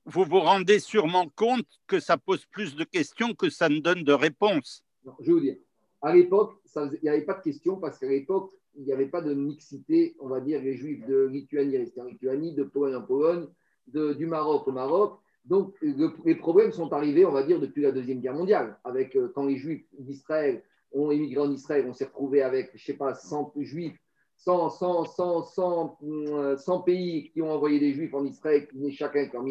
[0.05, 4.05] vous vous rendez sûrement compte que ça pose plus de questions que ça ne donne
[4.05, 4.85] de réponses.
[5.05, 5.57] Non, je vais vous dire.
[6.03, 9.23] À l'époque, il n'y avait pas de question parce qu'à l'époque, il n'y avait pas
[9.23, 13.03] de mixité, on va dire, les juifs de Lituanie restaient en Lituanie, de Pologne en
[13.03, 13.49] Pologne,
[13.93, 15.19] du Maroc au Maroc.
[15.45, 18.79] Donc, le- les problèmes sont arrivés, on va dire, depuis la Deuxième Guerre mondiale.
[18.85, 20.63] Avec, euh, quand les juifs d'Israël
[20.93, 23.99] ont émigré en Israël, on s'est retrouvé avec, je ne sais pas, 100 juifs,
[24.37, 28.77] 100, 100, 100, 100, euh, 100 pays qui ont envoyé des juifs en Israël, qui
[28.77, 29.45] venaient chacun avec leur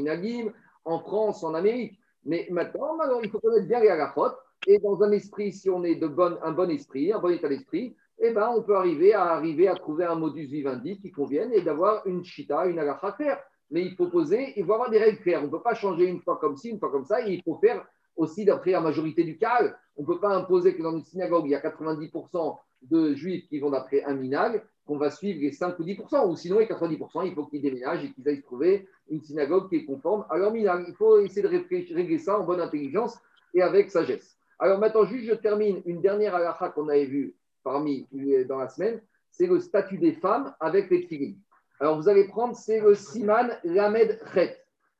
[0.86, 2.00] en France, en Amérique.
[2.26, 4.36] Mais maintenant, il faut connaître bien les halachot.
[4.68, 7.48] Et dans un esprit, si on est de bonne, un bon esprit, un bon état
[7.50, 11.54] d'esprit, eh ben, on peut arriver à, arriver à trouver un modus vivendi qui convienne
[11.54, 13.40] et d'avoir une chita, une halakha claire.
[13.70, 15.41] Mais il faut poser, il faut avoir des règles claires.
[15.41, 17.28] On ne peut pas changer une fois comme ci, une fois comme ça.
[17.28, 19.59] Et il faut faire aussi, d'après la majorité du cas,
[19.95, 23.47] on ne peut pas imposer que dans une synagogue, il y a 90% de juifs
[23.47, 26.30] qui vont d'après un minag, qu'on va suivre les 5 ou 10%.
[26.30, 29.78] Ou sinon, les 90%, il faut qu'ils déménagent et qu'ils aillent trouver une synagogue qui
[29.78, 30.86] est conforme à leur minag.
[30.88, 33.18] Il faut essayer de régler ça en bonne intelligence
[33.53, 34.38] et avec sagesse.
[34.59, 38.07] Alors maintenant, juste je termine une dernière halakha qu'on avait vue parmi
[38.47, 41.38] dans la semaine, c'est le statut des femmes avec les tfilines.
[41.80, 44.58] Alors vous allez prendre, c'est le Siman Lamed Chet.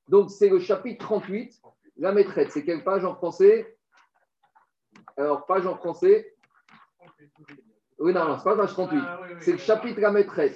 [0.08, 1.60] Donc c'est le chapitre 38,
[1.98, 2.50] Lamed Chet.
[2.50, 3.78] C'est quelle page en français?
[5.18, 6.36] Alors, page en français.
[8.00, 9.00] Oui, non, non, c'est pas la page 38.
[9.02, 10.56] Ah, oui, oui, C'est le chapitre Lamed Chet.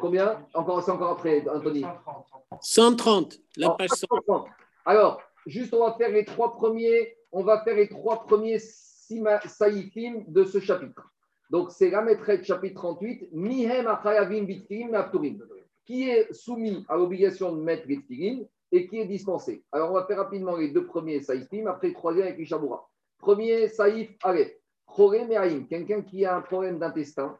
[0.00, 0.44] Combien?
[0.54, 1.82] Encore, C'est encore après, Anthony.
[1.82, 2.26] 130.
[2.60, 4.44] 130, la Alors, page 100.
[4.84, 9.46] Alors, juste, on va faire les trois premiers, on va faire les trois premiers sima-
[9.46, 11.08] saïfim de ce chapitre.
[11.50, 12.04] Donc, c'est la
[12.42, 15.42] chapitre 38, Mihem achayavim bitfilim apturim,
[15.84, 18.42] qui est soumis à l'obligation de mettre les tfilin
[18.72, 19.62] et qui est dispensé?
[19.70, 22.88] Alors, on va faire rapidement les deux premiers saïfim, après le troisième avec Ishaboura.
[23.18, 24.52] Premier saïf, Aleph,
[24.86, 25.26] Choré
[25.68, 27.38] quelqu'un qui a un problème d'intestin,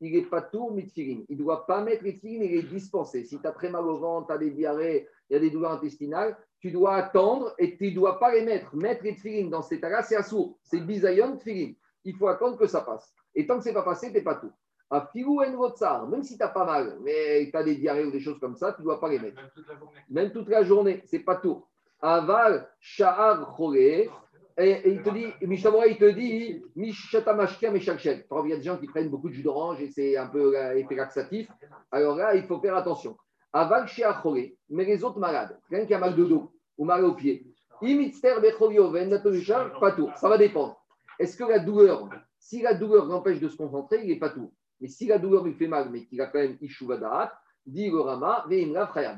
[0.00, 1.22] il n'est pas tout mitfilin.
[1.28, 3.24] Il ne doit pas mettre les tfilin, il est dispensé.
[3.24, 5.50] Si tu as très mal au ventre, tu as des diarrhées, il y a des
[5.50, 8.76] douleurs intestinales, tu dois attendre et tu ne dois pas les mettre.
[8.76, 10.56] Mettre les dans cet état-là, c'est assourd.
[10.62, 11.72] C'est bisayon tfilin.
[12.04, 13.12] Il faut attendre que ça passe.
[13.38, 14.50] Et tant que ce n'est pas passé, tu n'es pas tout.
[14.90, 18.10] À filou en même si tu n'as pas mal, mais tu as des diarrhées ou
[18.10, 19.40] des choses comme ça, tu ne dois pas les mettre.
[19.40, 20.00] Même toute la journée.
[20.10, 21.64] Même toute la journée, c'est pas tout.
[22.02, 24.10] Aval, sha'ar, choré.
[24.56, 28.26] Et, il te dit, Mishamora, il te dit, Mishatamashkia, Meshakshel.
[28.44, 30.56] Il y a des gens qui prennent beaucoup de jus d'orange et c'est un peu
[30.56, 31.48] euh, effet laxatif.
[31.92, 33.16] Alors là, il faut faire attention.
[33.52, 34.56] Aval, sha'ar, choré.
[34.68, 37.46] Mais les autres malades, quelqu'un qui a mal de dos ou mal au pied,
[37.82, 40.10] Imitzter, Bechorioven, Natomisha, pas tout.
[40.16, 40.82] Ça va dépendre.
[41.20, 42.08] Est-ce que la douleur,
[42.48, 44.50] si la douleur l'empêche de se concentrer, il n'est pas tout.
[44.80, 48.00] Mais si la douleur lui fait mal, mais qu'il a quand même Ishuvadaat, dit le
[48.00, 48.46] Rama.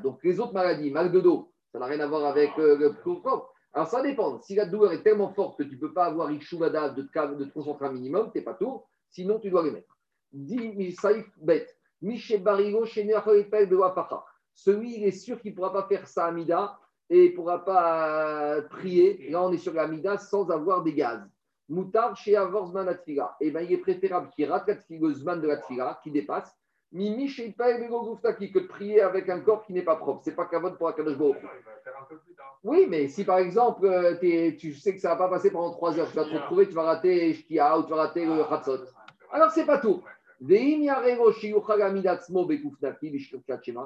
[0.03, 2.93] Donc les autres maladies, mal de dos, ça n'a rien à voir avec euh, le
[2.93, 3.53] propre.
[3.71, 4.41] Alors ça dépend.
[4.41, 7.45] Si la douleur est tellement forte que tu ne peux pas avoir Ishuvadaat de, de
[7.45, 8.81] concentrer un minimum, tu n'es pas tout.
[9.09, 9.97] Sinon, tu dois les mettre.
[10.33, 11.69] Dit Misaïf Bet,
[12.01, 14.25] Miché Barigo, de Wafacha.
[14.53, 16.77] Celui, il est sûr qu'il ne pourra pas faire sa Amida
[17.09, 19.29] et ne pourra pas prier.
[19.29, 21.21] Là, on est sur l'Amida sans avoir des gaz.
[21.71, 23.37] Moutar chez Avorzman Atfila.
[23.39, 24.75] Eh bien, il est préférable qu'il rate la
[25.37, 26.53] de la qui dépasse.
[26.91, 30.21] Mimi chez que de prier avec un corps qui n'est pas propre.
[30.25, 31.37] C'est pas cavode pour Akadosh Baruch.
[32.65, 34.17] Oui, mais si par exemple, euh,
[34.59, 36.67] tu sais que ça ne va pas passer pendant trois heures, tu vas te retrouver,
[36.67, 38.83] tu vas rater Shkia ou tu vas rater le Hatzot.
[39.31, 40.03] Alors, c'est pas tout.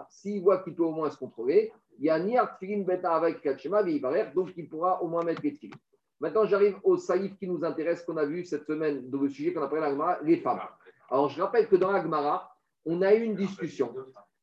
[0.10, 3.42] S'il voit qu'il peut au moins se contrôler, il y a ni artfilin beta avec
[3.42, 5.76] kachema, veivarer, donc il pourra au moins mettre les tfilin.
[6.20, 9.54] Maintenant, j'arrive au saïf qui nous intéresse, qu'on a vu cette semaine, dans le sujet
[9.54, 10.62] qu'on appelle l'Agmara, les femmes.
[11.10, 12.56] Alors, je rappelle que dans l'Agmara,
[12.86, 13.94] on a eu une discussion.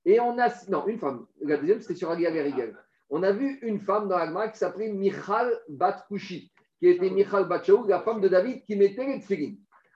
[0.04, 0.48] Et on a.
[0.68, 1.26] Non, une femme.
[1.40, 2.76] La deuxième, c'était sur Agia Verigel.
[3.08, 7.48] On a vu une femme dans l'Agmara qui s'appelait Michal Bat Kushi, qui était Michal
[7.48, 9.54] Bat Shaul, la femme de David, qui mettait les tfilin.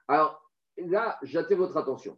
[0.08, 0.42] Alors
[0.76, 2.16] là, j'attire votre attention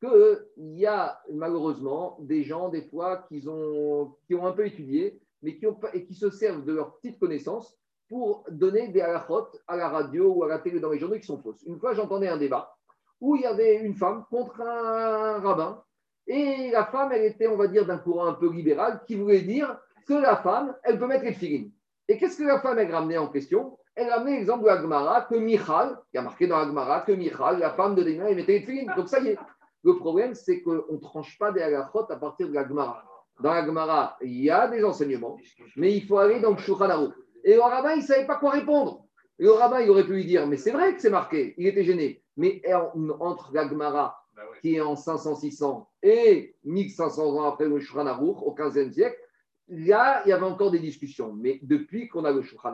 [0.00, 5.20] qu'il y a malheureusement des gens, des fois, qui ont, qui ont un peu étudié,
[5.42, 7.76] mais qui, ont, et qui se servent de leur petite connaissance
[8.08, 11.26] pour donner des halachot à la radio ou à la télé dans les journaux qui
[11.26, 11.62] sont fausses.
[11.66, 12.74] Une fois, j'entendais un débat
[13.20, 15.82] où il y avait une femme contre un rabbin,
[16.26, 19.40] et la femme, elle était, on va dire, d'un courant un peu libéral, qui voulait
[19.40, 21.72] dire que la femme, elle peut mettre les filines.
[22.06, 23.78] Et qu'est-ce que la femme, elle ramenait en question?
[23.94, 27.12] Elle ramenait l'exemple de la Gemara, que Michal, qui a marqué dans la Gemara, que
[27.12, 28.92] Michal, la femme de Léna, elle mettait les filines.
[28.96, 29.38] Donc ça y est.
[29.82, 33.04] Le problème, c'est qu'on ne tranche pas des halachot à partir de la Gemara.
[33.40, 35.36] Dans la Gemara, il y a des enseignements,
[35.76, 37.12] mais il faut aller dans le Shulchan.
[37.44, 39.04] Et le rabbin, il ne savait pas quoi répondre.
[39.38, 41.54] Le rabbin, il aurait pu lui dire, mais c'est vrai que c'est marqué.
[41.58, 42.22] Il était gêné.
[42.36, 44.16] Mais en- entre la Gemara,
[44.60, 49.16] qui est en 500-600, et 1500 ans après le Shulchan au 15e siècle,
[49.68, 51.32] là, il y avait encore des discussions.
[51.34, 52.72] Mais depuis qu'on a le Shulchan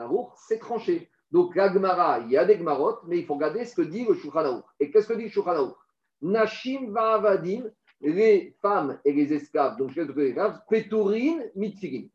[0.49, 1.11] c'est tranché.
[1.31, 4.05] Donc, la Gemara, il y a des Gemarot, mais il faut regarder ce que dit
[4.05, 4.63] le Shulchan.
[4.81, 5.75] Et qu'est-ce que dit le Shulchan
[6.23, 7.65] Nashim va'avadim,
[8.01, 12.07] les femmes et les esclaves, donc les esclaves, pétourine, mitfirin.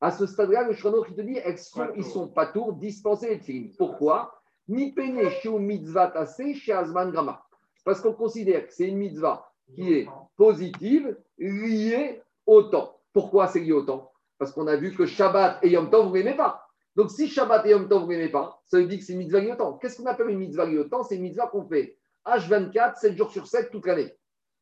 [0.00, 3.28] À ce stade-là, le Aruch, il te dit, elles sont, ils sont pas tours, dispensés
[3.30, 3.70] les tfilin.
[3.78, 4.32] Pourquoi?
[4.68, 7.42] Pene shu mitzvah tassé chez Azman Grama.
[7.84, 12.98] Parce qu'on considère que c'est une mitzvah qui est positive, liée au temps.
[13.12, 14.10] Pourquoi c'est lié au temps?
[14.38, 16.68] Parce qu'on a vu que Shabbat et Yom Tov, vous n'aimez pas.
[16.94, 19.20] Donc si Shabbat et Yom Tov, vous n'aimez pas, ça veut dire que c'est une
[19.20, 19.74] mitzvah liée au temps.
[19.74, 21.04] Qu'est-ce qu'on appelle une mitzvah liée au temps?
[21.04, 24.12] C'est une mitzvah qu'on fait H24, 7 jours sur 7, toute l'année.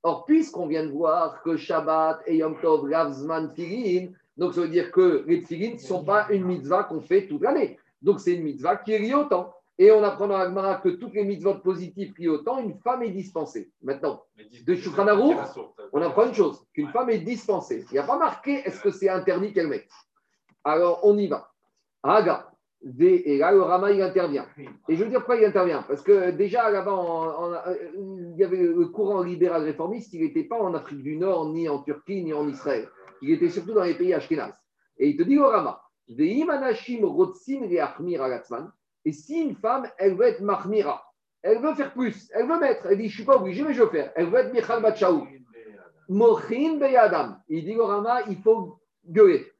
[0.02, 4.68] Or, puisqu'on vient de voir que Shabbat et Yom Tov, Ravzman, Tfilin, donc ça veut
[4.68, 7.78] dire que les Tfilin ne sont pas une mitzvah qu'on fait toute l'année.
[8.02, 9.54] Donc c'est une mitzvah qui est liée au temps.
[9.76, 12.78] Et on apprend dans la Gemara que toutes les mitzvot positives liées au temps, une
[12.78, 13.72] femme est dispensée.
[13.82, 14.22] Maintenant,
[14.64, 15.04] de Shulchan
[15.92, 17.84] on apprend une chose, qu'une femme est dispensée.
[17.90, 19.90] Il n'y a pas marqué est-ce que c'est interdit qu'elle mette?
[20.62, 21.50] Alors, on y va.
[22.04, 22.50] Haga.
[23.00, 24.46] Et là, le Rama, il intervient.
[24.88, 25.82] Et je veux dire pourquoi il intervient.
[25.82, 27.66] Parce que déjà, là-bas,
[27.96, 31.68] il y avait le courant libéral réformiste, il n'était pas en Afrique du Nord, ni
[31.68, 32.88] en Turquie, ni en Israël.
[33.24, 34.60] Il était surtout dans les pays ashkénazes.
[34.98, 35.80] Et il te dit au Rama,
[39.06, 41.02] et si une femme, elle veut être mahmira,
[41.40, 43.72] elle veut faire plus, elle veut mettre, elle dit, je ne suis pas obligée, mais
[43.72, 44.12] je veux faire.
[44.14, 45.26] Elle veut être Michal Batchaou.
[46.10, 47.40] Mochin beyadam.
[47.48, 49.50] Il dit au Rama, il faut gueuler,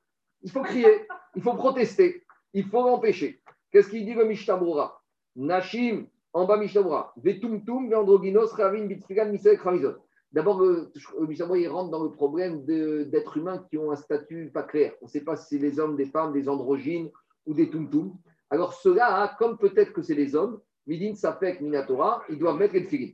[0.42, 3.40] il faut crier, il faut protester, il faut l'empêcher.
[3.70, 5.00] Qu'est-ce qu'il dit le Mishtabura
[5.36, 7.14] Nashim, en bas Mishtabura.
[7.16, 9.96] Vetumtum, veandroginos, ravin, bitfigan, misel, kramizot.
[10.34, 14.64] D'abord, le le il rentre dans le problème d'êtres humains qui ont un statut pas
[14.64, 14.92] clair.
[15.00, 17.08] On ne sait pas si c'est des hommes, des femmes, des androgynes
[17.46, 18.16] ou des tumtum.
[18.50, 22.84] Alors, ceux-là, comme peut-être que c'est les hommes, Midin Safek Minatora, ils doivent mettre les
[22.84, 23.12] tfilin.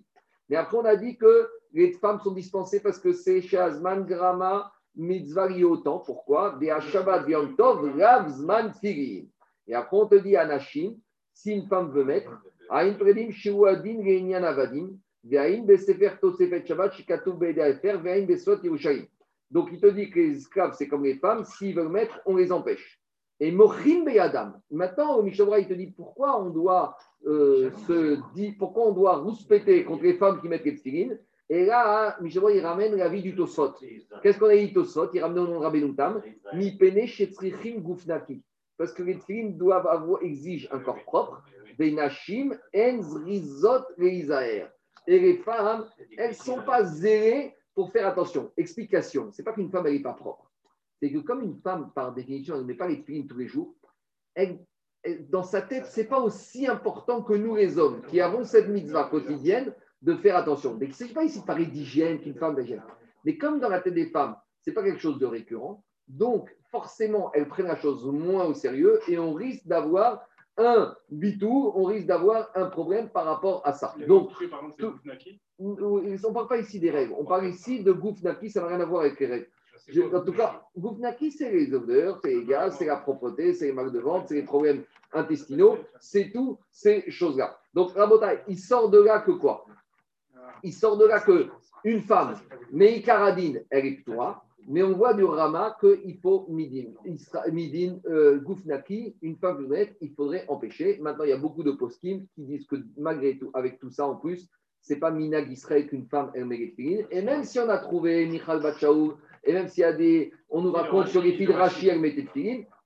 [0.49, 4.73] Mais après, on a dit que les femmes sont dispensées parce que c'est Shazman Grama
[4.97, 5.49] Mitzvah
[5.85, 5.99] temps.
[5.99, 6.59] Pourquoi?
[6.62, 6.99] Et après,
[9.93, 10.95] on te dit Anashim,
[11.35, 12.33] si une femme veut mettre,
[12.71, 14.89] Aïn Predim Reinian Avadim,
[19.51, 22.37] Donc, il te dit que les esclaves, c'est comme les femmes, s'ils veulent mettre, on
[22.37, 23.01] les empêche.
[23.41, 24.61] Et Mochim Beyadam.
[24.71, 26.97] Maintenant, au Mishabra, il te dit pourquoi on doit
[27.27, 31.18] euh, se dit, pourquoi on doit rouspéter contre les femmes qui mettent les tfilines.
[31.49, 33.75] Et là, Mishabra, il ramène la vie du Tosot.
[34.23, 35.11] Qu'est-ce qu'on a dit Tosot?
[35.14, 35.95] Il ramène au nom de Rabbeinu.
[36.53, 38.43] Mi pene shetrichim gufnaki.
[38.77, 41.43] Parce que les tfilines doivent avoir, exigent un corps propre.
[41.79, 44.68] Des nashim en zrizot reisaer.
[45.07, 45.87] Et les femmes,
[46.17, 48.53] elles ne sont pas zélées pour faire attention.
[48.57, 49.31] Explication.
[49.33, 50.51] C'est pas qu'une femme, n'est pas propre.
[51.01, 53.49] C'est que comme une femme, par définition, elle ne met pas les tfilines tous les
[53.49, 53.75] jours,
[55.31, 59.05] dans sa tête, c'est pas aussi important que nous les hommes, qui avons cette mitzvah
[59.05, 60.77] quotidienne de faire attention.
[60.79, 62.83] Mais il ne pas ici de parler d'hygiène, qu'une femme d'hygiène.
[63.25, 67.31] Mais comme dans la tête des femmes, c'est pas quelque chose de récurrent, donc forcément,
[67.33, 72.07] elles prennent la chose moins au sérieux et on risque d'avoir un bitou, on risque
[72.07, 73.95] d'avoir un problème par rapport à ça.
[74.07, 74.31] Donc,
[75.59, 78.81] on ne parle pas ici des règles, on parle ici de Goufnaki, ça n'a rien
[78.81, 79.49] à voir avec les règles.
[79.89, 83.72] Je- en tout cas, Goufnaki, c'est les odeurs, c'est égal, c'est la propreté, c'est les
[83.72, 87.59] marques de vente, c'est les problèmes intestinaux, c'est tout ces choses-là.
[87.75, 89.64] Donc, Rabotai, il sort de là que quoi?
[90.63, 91.49] Il sort de là que
[91.85, 92.35] une femme,
[92.71, 96.91] Meikaradine, elle est toi, mais on voit du Rama qu'il faut Midin.
[97.53, 100.99] Midin, euh, Goufnaki, une femme honnête, il faudrait empêcher.
[101.00, 104.07] Maintenant, il y a beaucoup de poskim qui disent que malgré tout, avec tout ça
[104.07, 104.49] en plus,
[104.80, 107.04] c'est pas Minag Israël qu'une femme les tefillin.
[107.11, 109.14] Et même si on a trouvé Michal Bachaou,
[109.45, 110.32] et même s'il y a des.
[110.49, 112.26] On nous raconte sur les filles de Rachi, elle mettait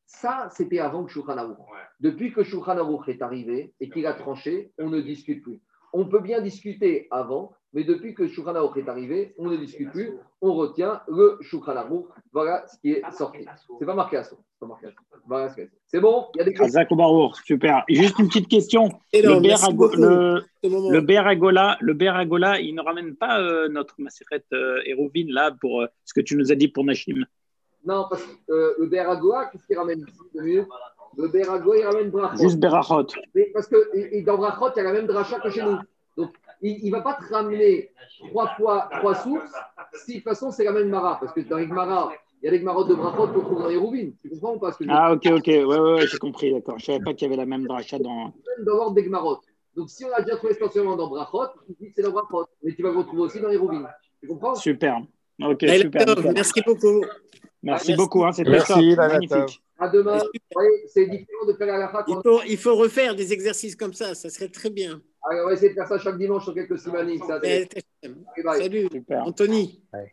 [0.07, 1.57] ça, c'était avant que Shulchan Aruch.
[2.01, 5.61] Depuis que Shulchan Aruch est arrivé et qu'il a tranché, on ne discute plus.
[5.93, 9.91] On peut bien discuter avant, Mais depuis que Shulchan Aruch est arrivé, on ne discute
[9.91, 12.07] plus, on retient le Shulchan Aruch.
[12.33, 13.45] Voilà ce qui est sorti.
[13.81, 14.37] C'est pas marqué à son.
[14.37, 14.97] C'est pas marqué à son.
[15.27, 15.71] Voilà ce que c'est.
[15.89, 16.27] C'est bon?
[16.35, 17.33] Il y a des questions?
[17.45, 17.85] Super.
[17.89, 18.91] Juste une petite question.
[19.13, 25.33] Le non, Berago- Beragola, le Beragola, il ne ramène pas euh, notre Maseret euh, Hérouvine
[25.33, 27.25] là pour euh, ce que tu nous as dit pour Nashim.
[27.85, 30.61] Non, parce que le Beragoa, qu'est-ce qu'il ramène ici
[31.17, 32.41] Le Beragoa, il ramène Brachot.
[32.43, 33.07] Juste Berachot.
[33.53, 35.79] Parce que et, et dans Brachot, il y a la même dracha que chez nous.
[36.17, 36.31] Donc,
[36.63, 37.91] il ne va pas te ramener
[38.29, 39.53] trois fois trois sources
[40.05, 41.19] si de toute façon c'est la même Mara.
[41.21, 42.13] Parce que dans les Gemara,
[42.43, 44.15] il y a les Gemarotes de Brachot qu'on trouve dans les Rouvines.
[44.21, 46.07] Tu comprends ou pas ce que je veux dire Ah ok ok ouais ouais, ouais,
[46.07, 46.79] j'ai compris d'accord.
[46.79, 48.33] Je savais pas qu'il y avait la même dracha dans.
[48.65, 49.45] Dans l'ordre des Gemarotes.
[49.77, 51.49] Donc, si on a déjà trouvé essentiellement dans Brachot,
[51.95, 52.47] c'est dans Brachot.
[52.63, 53.89] Mais tu vas le retrouver aussi dans les Rouvines.
[54.21, 54.55] Tu comprends?
[54.55, 55.01] Super.
[55.43, 56.07] Ok super.
[56.33, 57.01] Merci beaucoup.
[57.63, 57.95] Merci Merci.
[57.95, 58.25] beaucoup.
[58.25, 58.97] Hein, C'était Merci, top.
[58.99, 59.63] Magnifique.
[59.79, 60.21] À demain.
[60.55, 64.15] Voyez, c'est différent de faire la Il faut, il faut refaire des exercices comme ça,
[64.15, 65.01] ça serait très bien.
[65.27, 67.09] Allez, on va essayer de faire ça chaque dimanche sur quelques semaines.
[67.19, 68.61] Bye.
[68.61, 69.27] Salut, Super.
[69.27, 69.83] Anthony.
[69.91, 70.13] Salut.